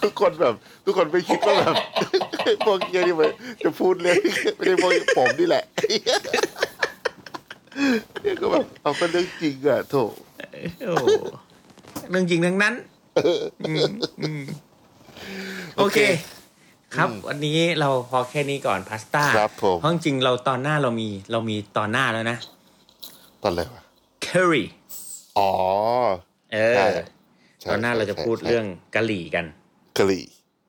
[0.02, 0.54] ทุกคนแบบ
[0.84, 1.74] ทุกคนไม่คิดว่าแบบ
[2.66, 3.30] พวกเนี้ยนี่มัน
[3.62, 4.18] จะพูดเรื่อง
[4.56, 5.64] ไม่ได้พวกผมนี่แหละ
[8.22, 9.94] เนี่ยก็แบบเอาเป็นเรื่องจริงอะโถ
[10.86, 10.94] โอ้
[12.10, 12.74] เรื่องจริงทั้งนั้น
[13.86, 13.90] ม
[14.20, 14.42] อืม
[15.78, 15.98] โอเค
[16.96, 22.38] ครับ วันนี้เราพอแค่นี้ก่อนพาสต้าครับผมเพราะจริงๆเราตอนหน้าเรามีเรามีตอนหน้าแล้วนะ
[23.42, 23.82] ตอนอะไรวะ
[24.26, 24.64] curry
[25.38, 25.52] อ๋อ
[26.52, 27.04] เอใช่อใช่
[27.68, 29.46] ตอนหน้าเราจะใช่พูดใช่เรื่องกะหรี่กัน
[29.98, 30.26] กะหรี่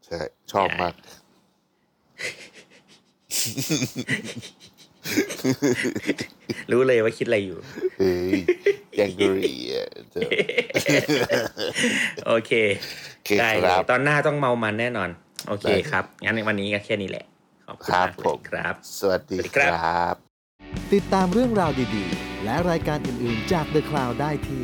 [0.08, 0.20] ใช่
[0.52, 0.93] ชอบมาก
[6.72, 7.60] รู้เลยว่าคิดอะไรอยู่
[8.00, 8.32] เฮ้ย
[8.95, 10.30] แกงกะหรี่อะเจอ
[12.28, 12.52] โอเค
[13.14, 15.10] โอเคได้คเลรัยบตอนหน้าต้องเมามันแน่นอน
[15.48, 17.26] โอเคได้ครับ งั้นวันนี้ก็แค่นี้แหละ
[17.68, 20.16] ขอบคุณครับมากเลผยมครับ สวัสดีสวัสดีคครัรับ
[20.93, 24.64] ติดตามเรื่องราวดีๆ และรายการอื่นๆจาก The Cloud ได้ที่